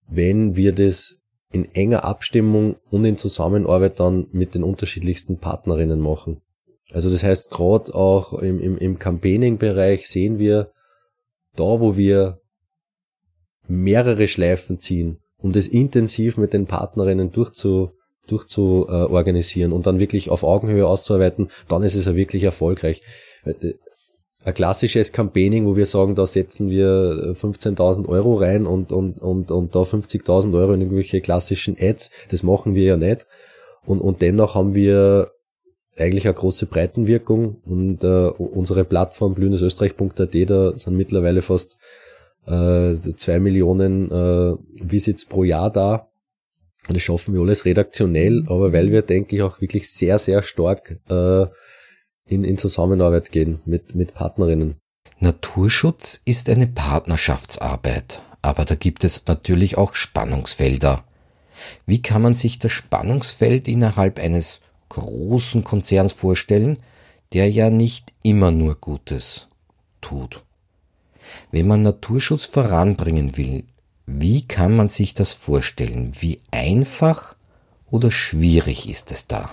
wenn 0.08 0.56
wir 0.56 0.72
das 0.72 1.19
in 1.52 1.74
enger 1.74 2.04
Abstimmung 2.04 2.76
und 2.90 3.04
in 3.04 3.18
Zusammenarbeit 3.18 3.98
dann 3.98 4.28
mit 4.32 4.54
den 4.54 4.62
unterschiedlichsten 4.62 5.38
Partnerinnen 5.38 6.00
machen. 6.00 6.40
Also 6.92 7.10
das 7.10 7.22
heißt, 7.22 7.50
gerade 7.50 7.94
auch 7.94 8.34
im, 8.34 8.60
im, 8.60 8.78
im 8.78 8.98
Campaigning-Bereich 8.98 10.08
sehen 10.08 10.38
wir, 10.38 10.70
da 11.56 11.64
wo 11.64 11.96
wir 11.96 12.40
mehrere 13.66 14.28
Schleifen 14.28 14.78
ziehen, 14.78 15.18
um 15.38 15.52
das 15.52 15.68
intensiv 15.68 16.36
mit 16.36 16.52
den 16.52 16.66
Partnerinnen 16.66 17.32
durchzu, 17.32 17.92
durchzu 18.26 18.86
äh, 18.88 19.64
und 19.72 19.86
dann 19.86 19.98
wirklich 19.98 20.30
auf 20.30 20.44
Augenhöhe 20.44 20.86
auszuarbeiten, 20.86 21.48
dann 21.68 21.82
ist 21.82 21.94
es 21.94 22.06
ja 22.06 22.16
wirklich 22.16 22.44
erfolgreich. 22.44 23.02
Äh, 24.42 24.48
ein 24.48 24.54
klassisches 24.54 25.12
Campaigning, 25.12 25.66
wo 25.66 25.76
wir 25.76 25.86
sagen, 25.86 26.14
da 26.14 26.26
setzen 26.26 26.70
wir 26.70 27.34
15.000 27.34 28.08
Euro 28.08 28.36
rein 28.36 28.66
und, 28.66 28.92
und, 28.92 29.20
und, 29.20 29.50
und 29.50 29.74
da 29.74 29.80
50.000 29.80 30.56
Euro 30.56 30.72
in 30.72 30.80
irgendwelche 30.80 31.20
klassischen 31.20 31.76
Ads, 31.78 32.10
das 32.30 32.42
machen 32.42 32.74
wir 32.74 32.84
ja 32.84 32.96
nicht. 32.96 33.26
Und, 33.84 34.00
und 34.00 34.22
dennoch 34.22 34.54
haben 34.54 34.74
wir 34.74 35.30
eigentlich 35.96 36.26
eine 36.26 36.34
große 36.34 36.66
Breitenwirkung 36.66 37.60
und 37.64 38.04
äh, 38.04 38.28
unsere 38.28 38.84
Plattform 38.84 39.34
blühendesösterreich.at, 39.34 40.50
da 40.50 40.74
sind 40.74 40.96
mittlerweile 40.96 41.42
fast 41.42 41.76
äh, 42.46 42.94
zwei 43.16 43.38
Millionen 43.38 44.10
äh, 44.10 44.54
Visits 44.82 45.26
pro 45.26 45.44
Jahr 45.44 45.70
da. 45.70 46.08
Und 46.88 46.96
das 46.96 47.02
schaffen 47.02 47.34
wir 47.34 47.42
alles 47.42 47.66
redaktionell, 47.66 48.44
aber 48.46 48.72
weil 48.72 48.90
wir, 48.90 49.02
denke 49.02 49.36
ich, 49.36 49.42
auch 49.42 49.60
wirklich 49.60 49.90
sehr, 49.90 50.18
sehr 50.18 50.40
stark 50.40 50.98
äh, 51.10 51.46
in, 52.30 52.44
in 52.44 52.56
Zusammenarbeit 52.56 53.32
gehen 53.32 53.60
mit, 53.66 53.94
mit 53.94 54.14
Partnerinnen. 54.14 54.76
Naturschutz 55.18 56.20
ist 56.24 56.48
eine 56.48 56.66
Partnerschaftsarbeit, 56.66 58.22
aber 58.40 58.64
da 58.64 58.74
gibt 58.74 59.04
es 59.04 59.26
natürlich 59.26 59.76
auch 59.76 59.94
Spannungsfelder. 59.94 61.04
Wie 61.84 62.00
kann 62.00 62.22
man 62.22 62.34
sich 62.34 62.58
das 62.58 62.72
Spannungsfeld 62.72 63.68
innerhalb 63.68 64.18
eines 64.18 64.60
großen 64.88 65.62
Konzerns 65.64 66.12
vorstellen, 66.12 66.78
der 67.32 67.50
ja 67.50 67.68
nicht 67.68 68.14
immer 68.22 68.50
nur 68.50 68.76
Gutes 68.76 69.48
tut? 70.00 70.42
Wenn 71.50 71.66
man 71.66 71.82
Naturschutz 71.82 72.46
voranbringen 72.46 73.36
will, 73.36 73.64
wie 74.06 74.46
kann 74.46 74.74
man 74.74 74.88
sich 74.88 75.14
das 75.14 75.34
vorstellen? 75.34 76.12
Wie 76.18 76.40
einfach 76.50 77.36
oder 77.90 78.10
schwierig 78.10 78.88
ist 78.88 79.12
es 79.12 79.26
da 79.26 79.52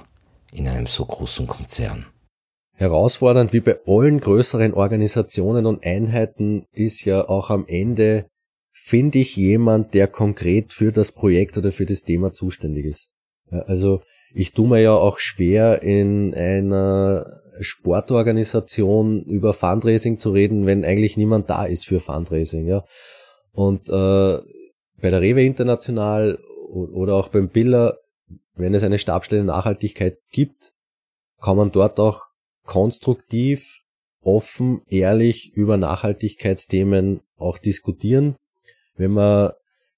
in 0.52 0.68
einem 0.68 0.88
so 0.88 1.06
großen 1.06 1.46
Konzern? 1.48 2.06
Herausfordernd 2.78 3.54
wie 3.54 3.60
bei 3.60 3.80
allen 3.88 4.20
größeren 4.20 4.74
Organisationen 4.74 5.66
und 5.66 5.84
Einheiten 5.84 6.66
ist 6.72 7.04
ja 7.06 7.28
auch 7.28 7.50
am 7.50 7.66
Ende, 7.68 8.28
finde 8.72 9.18
ich 9.18 9.36
jemand, 9.36 9.96
der 9.96 10.08
konkret 10.08 10.74
für 10.74 10.92
das 10.92 11.12
Projekt 11.12 11.58
oder 11.58 11.72
für 11.72 11.88
das 11.88 12.04
Thema 12.04 12.32
zuständig 12.32 12.86
ist. 12.86 13.10
Also 13.50 14.02
ich 14.32 14.54
tue 14.54 14.68
mir 14.68 14.80
ja 14.80 14.94
auch 14.94 15.18
schwer 15.18 15.82
in 15.82 16.36
einer 16.36 17.26
Sportorganisation 17.60 19.24
über 19.24 19.54
Fundraising 19.54 20.20
zu 20.20 20.32
reden, 20.32 20.68
wenn 20.68 20.86
eigentlich 20.86 21.18
niemand 21.18 21.50
da 21.50 21.66
ist 21.66 21.86
für 21.88 22.00
Fundraising, 22.00 22.68
ja. 22.68 22.84
Und 23.54 23.90
äh, 23.90 24.38
bei 25.02 25.10
der 25.10 25.22
Rewe 25.22 25.44
International 25.44 26.38
oder 26.70 27.16
auch 27.16 27.30
beim 27.30 27.50
Biller, 27.50 27.98
wenn 28.54 28.76
es 28.76 28.84
eine 28.84 29.00
Stabstelle 29.00 29.44
Nachhaltigkeit 29.44 30.20
gibt, 30.32 30.74
kann 31.42 31.58
man 31.58 31.72
dort 31.72 32.00
auch 32.00 32.22
konstruktiv, 32.68 33.82
offen, 34.22 34.82
ehrlich 34.88 35.54
über 35.56 35.78
Nachhaltigkeitsthemen 35.78 37.22
auch 37.38 37.58
diskutieren. 37.58 38.36
Wenn 38.96 39.12
man 39.12 39.54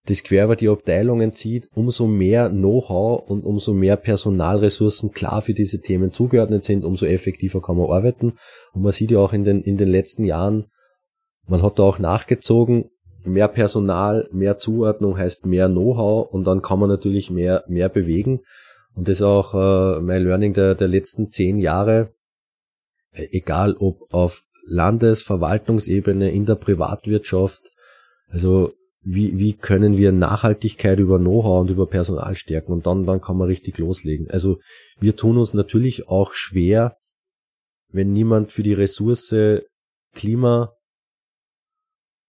das 0.05 0.23
quer 0.23 0.45
über 0.45 0.55
die 0.55 0.69
Abteilungen 0.69 1.33
zieht, 1.33 1.69
umso 1.73 2.07
mehr 2.07 2.49
Know-how 2.49 3.29
und 3.29 3.45
umso 3.45 3.73
mehr 3.73 3.97
Personalressourcen 3.97 5.11
klar 5.11 5.41
für 5.41 5.53
diese 5.53 5.81
Themen 5.81 6.13
zugeordnet 6.13 6.63
sind, 6.63 6.85
umso 6.85 7.05
effektiver 7.05 7.61
kann 7.61 7.77
man 7.77 7.89
arbeiten. 7.89 8.33
Und 8.73 8.81
man 8.81 8.91
sieht 8.91 9.11
ja 9.11 9.19
auch 9.19 9.33
in 9.33 9.43
den, 9.43 9.61
in 9.61 9.77
den 9.77 9.89
letzten 9.89 10.23
Jahren, 10.23 10.67
man 11.47 11.61
hat 11.61 11.79
da 11.79 11.83
auch 11.83 11.99
nachgezogen, 11.99 12.85
mehr 13.23 13.47
Personal, 13.47 14.29
mehr 14.31 14.57
Zuordnung 14.57 15.17
heißt 15.17 15.45
mehr 15.45 15.67
Know-how 15.67 16.31
und 16.31 16.45
dann 16.45 16.61
kann 16.61 16.79
man 16.79 16.89
natürlich 16.89 17.29
mehr, 17.29 17.63
mehr 17.67 17.89
bewegen. 17.89 18.41
Und 18.95 19.07
das 19.07 19.17
ist 19.17 19.21
auch 19.21 19.53
äh, 19.53 19.99
mein 20.01 20.23
Learning 20.23 20.53
der, 20.53 20.75
der 20.75 20.87
letzten 20.87 21.29
zehn 21.29 21.57
Jahre, 21.57 22.13
egal 23.11 23.75
ob 23.79 24.13
auf 24.13 24.43
Landesverwaltungsebene, 24.65 26.31
in 26.31 26.45
der 26.45 26.55
Privatwirtschaft, 26.55 27.71
also 28.27 28.73
wie, 29.01 29.39
wie 29.39 29.53
können 29.53 29.97
wir 29.97 30.11
Nachhaltigkeit 30.11 30.99
über 30.99 31.17
Know-how 31.17 31.61
und 31.61 31.69
über 31.69 31.87
Personal 31.87 32.35
stärken 32.35 32.73
und 32.73 32.85
dann, 32.85 33.05
dann 33.05 33.21
kann 33.21 33.37
man 33.37 33.47
richtig 33.47 33.77
loslegen. 33.77 34.29
Also 34.29 34.59
wir 34.99 35.15
tun 35.15 35.37
uns 35.37 35.53
natürlich 35.53 36.07
auch 36.07 36.33
schwer, 36.33 36.97
wenn 37.91 38.13
niemand 38.13 38.51
für 38.51 38.63
die 38.63 38.73
Ressource 38.73 39.33
Klima, 40.13 40.73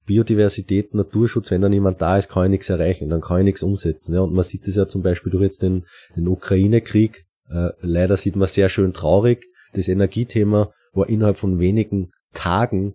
Biodiversität, 0.06 0.94
Naturschutz, 0.94 1.50
wenn 1.50 1.60
da 1.60 1.68
niemand 1.68 2.00
da 2.00 2.18
ist, 2.18 2.28
kann 2.28 2.44
ich 2.44 2.50
nichts 2.50 2.68
erreichen, 2.68 3.10
dann 3.10 3.20
kann 3.20 3.40
ich 3.40 3.44
nichts 3.44 3.62
umsetzen. 3.62 4.16
Und 4.18 4.32
man 4.32 4.44
sieht 4.44 4.66
das 4.66 4.76
ja 4.76 4.86
zum 4.86 5.02
Beispiel 5.02 5.30
durch 5.30 5.44
jetzt 5.44 5.62
den, 5.62 5.86
den 6.16 6.28
Ukraine-Krieg. 6.28 7.26
Äh, 7.48 7.70
leider 7.80 8.16
sieht 8.16 8.36
man 8.36 8.48
sehr 8.48 8.68
schön 8.68 8.92
traurig. 8.92 9.46
Das 9.72 9.88
Energiethema 9.88 10.72
war 10.92 11.08
innerhalb 11.08 11.36
von 11.36 11.58
wenigen 11.58 12.10
Tagen 12.32 12.94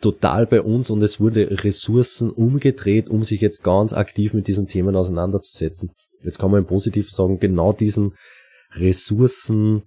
total 0.00 0.46
bei 0.46 0.60
uns 0.60 0.90
und 0.90 1.02
es 1.02 1.20
wurde 1.20 1.64
Ressourcen 1.64 2.30
umgedreht, 2.30 3.08
um 3.08 3.24
sich 3.24 3.40
jetzt 3.40 3.62
ganz 3.62 3.92
aktiv 3.92 4.34
mit 4.34 4.46
diesen 4.46 4.66
Themen 4.66 4.94
auseinanderzusetzen. 4.94 5.90
Jetzt 6.22 6.38
kann 6.38 6.50
man 6.50 6.60
im 6.60 6.66
Positiven 6.66 7.10
sagen, 7.10 7.38
genau 7.38 7.72
diesen 7.72 8.14
Ressourcen 8.72 9.84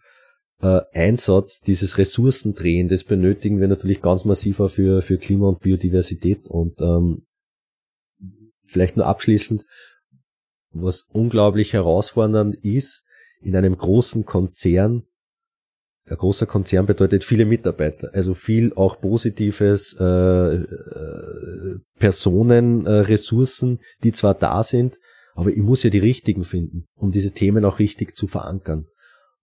äh, 0.61 0.81
Einsatz, 0.93 1.59
dieses 1.59 1.97
Ressourcendrehen, 1.97 2.87
das 2.87 3.03
benötigen 3.03 3.59
wir 3.59 3.67
natürlich 3.67 4.01
ganz 4.01 4.25
massiver 4.25 4.67
für, 4.67 5.01
für 5.01 5.17
Klima 5.17 5.47
und 5.47 5.59
Biodiversität 5.59 6.47
und 6.47 6.81
ähm, 6.81 7.25
vielleicht 8.67 8.97
nur 8.97 9.05
abschließend, 9.05 9.65
was 10.71 11.05
unglaublich 11.11 11.73
herausfordernd 11.73 12.55
ist, 12.55 13.03
in 13.41 13.55
einem 13.55 13.77
großen 13.77 14.25
Konzern 14.25 15.03
ein 16.09 16.17
großer 16.17 16.47
Konzern 16.47 16.87
bedeutet 16.87 17.23
viele 17.23 17.45
Mitarbeiter, 17.45 18.09
also 18.13 18.33
viel 18.33 18.73
auch 18.73 18.99
positives 18.99 19.95
äh, 19.99 20.03
äh, 20.03 21.79
Personen, 21.99 22.85
äh, 22.85 22.91
Ressourcen, 22.91 23.79
die 24.03 24.11
zwar 24.11 24.33
da 24.33 24.63
sind, 24.63 24.97
aber 25.35 25.51
ich 25.51 25.61
muss 25.61 25.83
ja 25.83 25.91
die 25.91 25.99
richtigen 25.99 26.43
finden, 26.43 26.85
um 26.95 27.11
diese 27.11 27.31
Themen 27.31 27.63
auch 27.63 27.77
richtig 27.77 28.17
zu 28.17 28.25
verankern. 28.25 28.87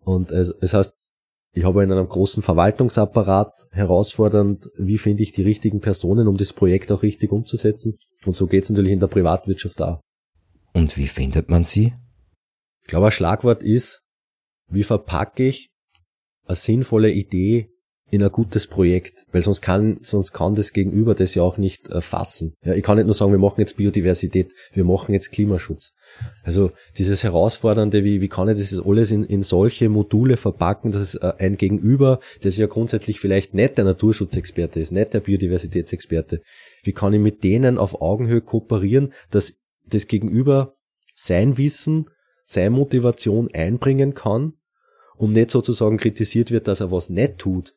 Und 0.00 0.32
es, 0.32 0.52
es 0.60 0.74
heißt, 0.74 1.10
ich 1.52 1.64
habe 1.64 1.84
in 1.84 1.92
einem 1.92 2.08
großen 2.08 2.42
Verwaltungsapparat 2.42 3.68
herausfordernd, 3.70 4.68
wie 4.76 4.98
finde 4.98 5.22
ich 5.22 5.32
die 5.32 5.42
richtigen 5.42 5.80
Personen, 5.80 6.26
um 6.26 6.36
das 6.36 6.52
Projekt 6.52 6.90
auch 6.90 7.02
richtig 7.02 7.32
umzusetzen. 7.32 7.96
Und 8.26 8.36
so 8.36 8.46
geht 8.46 8.64
es 8.64 8.70
natürlich 8.70 8.92
in 8.92 9.00
der 9.00 9.06
Privatwirtschaft 9.06 9.80
auch. 9.80 10.00
Und 10.74 10.98
wie 10.98 11.06
findet 11.06 11.48
man 11.48 11.64
sie? 11.64 11.94
Ich 12.82 12.88
glaube, 12.88 13.06
ein 13.06 13.12
Schlagwort 13.12 13.62
ist, 13.62 14.02
wie 14.68 14.82
verpacke 14.82 15.46
ich 15.46 15.70
eine 16.46 16.56
sinnvolle 16.56 17.10
Idee 17.10 17.70
in 18.08 18.22
ein 18.22 18.30
gutes 18.30 18.68
Projekt, 18.68 19.26
weil 19.32 19.42
sonst 19.42 19.62
kann, 19.62 19.98
sonst 20.02 20.32
kann 20.32 20.54
das 20.54 20.72
Gegenüber 20.72 21.16
das 21.16 21.34
ja 21.34 21.42
auch 21.42 21.58
nicht 21.58 21.88
erfassen. 21.88 22.54
Ja, 22.62 22.74
ich 22.74 22.84
kann 22.84 22.98
nicht 22.98 23.06
nur 23.06 23.14
sagen, 23.14 23.32
wir 23.32 23.38
machen 23.38 23.60
jetzt 23.60 23.76
Biodiversität, 23.76 24.54
wir 24.72 24.84
machen 24.84 25.12
jetzt 25.12 25.32
Klimaschutz. 25.32 25.92
Also 26.44 26.70
dieses 26.98 27.24
Herausfordernde, 27.24 28.04
wie, 28.04 28.20
wie 28.20 28.28
kann 28.28 28.48
ich 28.48 28.58
das 28.58 28.80
alles 28.80 29.10
in, 29.10 29.24
in 29.24 29.42
solche 29.42 29.88
Module 29.88 30.36
verpacken, 30.36 30.92
dass 30.92 31.16
äh, 31.16 31.32
ein 31.38 31.56
Gegenüber, 31.56 32.20
das 32.42 32.56
ja 32.56 32.68
grundsätzlich 32.68 33.18
vielleicht 33.18 33.54
nicht 33.54 33.76
der 33.76 33.84
Naturschutzexperte 33.84 34.78
ist, 34.78 34.92
nicht 34.92 35.12
der 35.12 35.20
Biodiversitätsexperte, 35.20 36.42
wie 36.84 36.92
kann 36.92 37.12
ich 37.12 37.20
mit 37.20 37.42
denen 37.42 37.76
auf 37.76 38.00
Augenhöhe 38.00 38.40
kooperieren, 38.40 39.12
dass 39.30 39.54
das 39.88 40.06
Gegenüber 40.06 40.76
sein 41.16 41.58
Wissen, 41.58 42.08
seine 42.44 42.70
Motivation 42.70 43.48
einbringen 43.52 44.14
kann 44.14 44.52
und 45.16 45.32
nicht 45.32 45.50
sozusagen 45.50 45.96
kritisiert 45.96 46.50
wird, 46.50 46.68
dass 46.68 46.80
er 46.80 46.90
was 46.90 47.10
nicht 47.10 47.38
tut, 47.38 47.74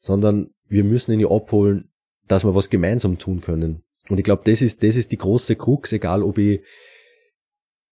sondern 0.00 0.50
wir 0.68 0.84
müssen 0.84 1.12
ihn 1.12 1.20
ja 1.20 1.30
abholen, 1.30 1.90
dass 2.28 2.44
wir 2.44 2.54
was 2.54 2.70
gemeinsam 2.70 3.18
tun 3.18 3.40
können. 3.40 3.82
Und 4.08 4.18
ich 4.18 4.24
glaube, 4.24 4.42
das 4.44 4.62
ist, 4.62 4.82
das 4.82 4.96
ist 4.96 5.12
die 5.12 5.18
große 5.18 5.56
Krux, 5.56 5.92
egal 5.92 6.22
ob 6.22 6.38
ich 6.38 6.60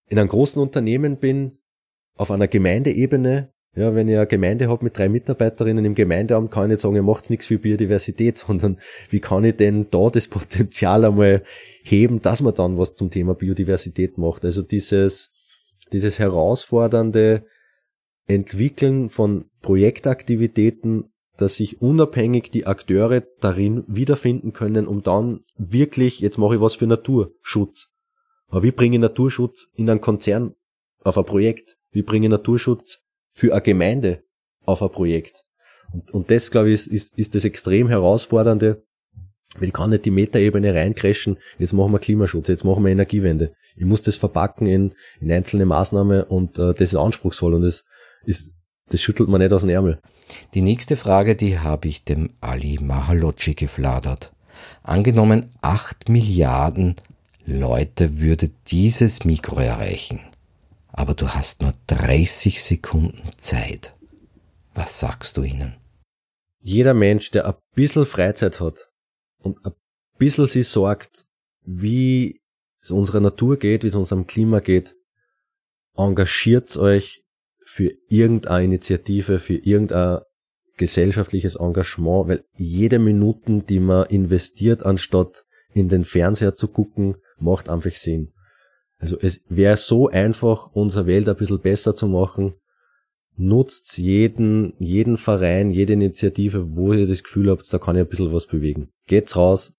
in 0.09 0.19
einem 0.19 0.29
großen 0.29 0.61
Unternehmen 0.61 1.19
bin, 1.19 1.59
auf 2.17 2.31
einer 2.31 2.49
Gemeindeebene, 2.49 3.53
ja, 3.75 3.95
wenn 3.95 4.07
ich 4.07 4.17
eine 4.17 4.27
Gemeinde 4.27 4.69
habe 4.69 4.85
mit 4.85 4.97
drei 4.97 5.09
Mitarbeiterinnen 5.09 5.85
im 5.85 5.97
Gemeindeamt, 5.97 6.53
kann 6.53 6.65
ich 6.65 6.71
nicht 6.71 6.81
sagen, 6.81 6.95
ihr 6.95 7.03
macht 7.03 7.29
nichts 7.29 7.47
für 7.47 7.59
Biodiversität, 7.59 8.39
sondern 8.47 8.79
wie 9.11 9.21
kann 9.21 9.45
ich 9.45 9.57
denn 9.57 9.89
da 9.91 10.11
das 10.11 10.29
Potenzial 10.29 11.05
einmal 11.05 11.43
heben, 11.83 12.23
dass 12.23 12.41
man 12.41 12.55
dann 12.55 12.79
was 12.79 12.95
zum 12.95 13.11
Thema 13.11 13.35
Biodiversität 13.35 14.17
macht. 14.17 14.45
Also 14.45 14.63
dieses, 14.63 15.33
dieses 15.93 16.21
herausfordernde 16.21 17.45
Entwickeln 18.27 19.09
von 19.09 19.51
Projektaktivitäten, 19.61 21.13
dass 21.37 21.57
sich 21.57 21.83
unabhängig 21.83 22.51
die 22.51 22.67
Akteure 22.67 23.25
darin 23.41 23.85
wiederfinden 23.87 24.53
können, 24.53 24.87
um 24.87 25.03
dann 25.03 25.41
wirklich, 25.57 26.21
jetzt 26.21 26.39
mache 26.39 26.57
ich 26.57 26.61
was 26.61 26.75
für 26.75 26.87
Naturschutz. 26.87 27.89
Aber 28.49 28.63
wie 28.63 28.71
bringe 28.71 28.97
ich 28.97 29.01
Naturschutz 29.01 29.67
in 29.75 29.91
einen 29.91 30.01
Konzern 30.01 30.55
auf 31.03 31.19
ein 31.19 31.25
Projekt? 31.25 31.77
Wie 31.91 32.03
bringe 32.03 32.27
ich 32.27 32.31
Naturschutz 32.31 33.01
für 33.33 33.53
eine 33.53 33.63
Gemeinde 33.63 34.23
auf 34.65 34.81
ein 34.83 34.91
Projekt? 34.91 35.43
Und, 35.93 36.13
und 36.13 36.31
das, 36.31 36.51
glaube 36.51 36.69
ich, 36.69 36.75
ist, 36.75 36.87
ist, 36.87 37.19
ist 37.19 37.35
das 37.35 37.45
extrem 37.45 37.89
herausfordernde, 37.89 38.85
weil 39.59 39.69
ich 39.69 39.75
kann 39.75 39.91
nicht 39.91 40.05
die 40.05 40.11
Metaebene 40.11 40.75
reincrashen, 40.75 41.39
jetzt 41.59 41.73
machen 41.73 41.93
wir 41.93 41.99
Klimaschutz, 41.99 42.49
jetzt 42.49 42.65
machen 42.65 42.85
wir 42.85 42.91
Energiewende. 42.91 43.55
Ich 43.77 43.85
muss 43.85 44.03
das 44.03 44.17
verpacken 44.17 44.67
in, 44.67 44.95
in 45.21 45.31
einzelne 45.31 45.67
Maßnahmen 45.67 46.25
und 46.25 46.59
äh, 46.59 46.75
das 46.75 46.93
ist 46.93 46.97
anspruchsvoll 46.97 47.55
und 47.55 47.63
das 47.63 47.85
ist, 48.27 48.53
das 48.89 49.01
schüttelt 49.01 49.29
man 49.29 49.41
nicht 49.41 49.53
aus 49.53 49.63
dem 49.63 49.71
Ärmel. 49.71 50.01
Die 50.55 50.63
nächste 50.63 50.97
Frage, 50.97 51.37
die 51.37 51.59
habe 51.59 51.89
ich 51.89 52.05
dem 52.05 52.31
Ali 52.41 52.79
Mahaloci 52.81 53.55
gefladert. 53.55 54.33
Angenommen, 54.83 55.51
acht 55.63 56.09
Milliarden 56.09 56.97
Leute 57.45 58.21
würde 58.21 58.51
dieses 58.69 59.25
Mikro 59.25 59.57
erreichen, 59.57 60.21
aber 60.89 61.15
du 61.15 61.29
hast 61.29 61.61
nur 61.61 61.75
30 61.89 62.63
Sekunden 62.63 63.31
Zeit. 63.37 63.95
Was 64.73 64.99
sagst 65.01 65.37
du 65.37 65.43
ihnen? 65.43 65.75
Jeder 66.61 66.95
Mensch, 66.95 67.31
der 67.31 67.47
ein 67.47 67.55
bisschen 67.75 68.07
Freizeit 68.07 68.61
hat, 68.61 68.89
und 69.39 69.65
ein 69.67 69.73
bisschen 70.19 70.49
sich 70.49 70.69
sorgt, 70.69 71.27
wie 71.63 72.41
es 72.81 72.91
unserer 72.91 73.21
Natur 73.21 73.59
geht, 73.59 73.85
wie 73.85 73.89
es 73.89 73.95
unserem 73.95 74.27
Klima 74.27 74.61
geht, 74.61 74.97
engagiert 75.97 76.77
euch 76.77 77.24
für 77.75 77.91
irgendeine 78.09 78.67
Initiative, 78.67 79.41
für 79.41 79.57
irgendein 79.57 80.21
gesellschaftliches 80.77 81.57
Engagement, 81.57 82.29
weil 82.29 82.45
jede 82.57 83.01
Minuten, 83.01 83.67
die 83.67 83.81
man 83.81 84.07
investiert, 84.07 84.87
anstatt 84.87 85.45
in 85.73 85.89
den 85.89 86.05
Fernseher 86.05 86.55
zu 86.55 86.69
gucken, 86.69 87.17
macht 87.37 87.69
einfach 87.69 87.91
Sinn. 87.91 88.33
Also 88.99 89.19
es 89.21 89.41
wäre 89.49 89.77
so 89.77 90.09
einfach, 90.09 90.69
unsere 90.73 91.09
Welt 91.09 91.29
ein 91.29 91.35
bisschen 91.35 91.61
besser 91.61 91.97
zu 91.97 92.07
machen. 92.07 92.55
Nutzt 93.37 93.99
jeden, 93.99 94.75
jeden 94.79 95.17
Verein, 95.17 95.71
jede 95.71 95.95
Initiative, 95.95 96.77
wo 96.77 96.93
ihr 96.93 97.09
das 97.09 97.25
Gefühl 97.25 97.51
habt, 97.51 97.73
da 97.73 97.79
kann 97.79 97.97
ich 97.97 98.03
ein 98.03 98.09
bisschen 98.09 98.33
was 98.33 98.47
bewegen. 98.47 98.91
Geht's 99.09 99.35
raus, 99.35 99.75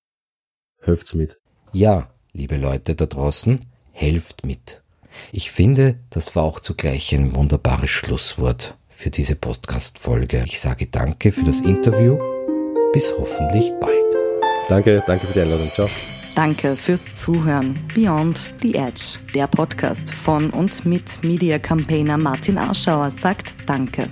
helft's 0.82 1.14
mit. 1.14 1.40
Ja, 1.72 2.14
liebe 2.34 2.58
Leute 2.58 2.94
da 2.94 3.06
draußen, 3.06 3.62
helft 3.94 4.46
mit. 4.46 4.84
Ich 5.32 5.52
finde, 5.52 6.00
das 6.10 6.36
war 6.36 6.44
auch 6.44 6.60
zugleich 6.60 7.14
ein 7.14 7.36
wunderbares 7.36 7.90
Schlusswort 7.90 8.78
für 8.90 9.10
diese 9.10 9.36
Podcast-Folge. 9.36 10.44
Ich 10.46 10.60
sage 10.60 10.88
danke 10.88 11.32
für 11.32 11.44
das 11.44 11.62
Interview. 11.62 12.18
Bis 12.94 13.14
hoffentlich 13.18 13.72
bald. 13.80 13.96
Danke, 14.70 15.04
danke 15.06 15.28
für 15.28 15.34
die 15.34 15.42
Einladung. 15.42 15.70
Ciao. 15.70 15.90
Danke 16.36 16.76
fürs 16.76 17.14
Zuhören. 17.16 17.80
Beyond 17.96 18.52
the 18.62 18.76
Edge, 18.76 19.20
der 19.34 19.48
Podcast 19.48 20.14
von 20.14 20.50
und 20.50 20.86
mit 20.86 21.24
Media 21.24 21.58
Campaigner 21.60 22.18
Martin 22.18 22.58
Arschauer 22.58 23.10
sagt 23.12 23.54
Danke. 23.66 24.10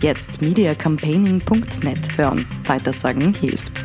Jetzt 0.00 0.40
mediacampaigning.net 0.40 2.16
hören. 2.16 2.46
Weitersagen 2.66 3.34
hilft. 3.34 3.84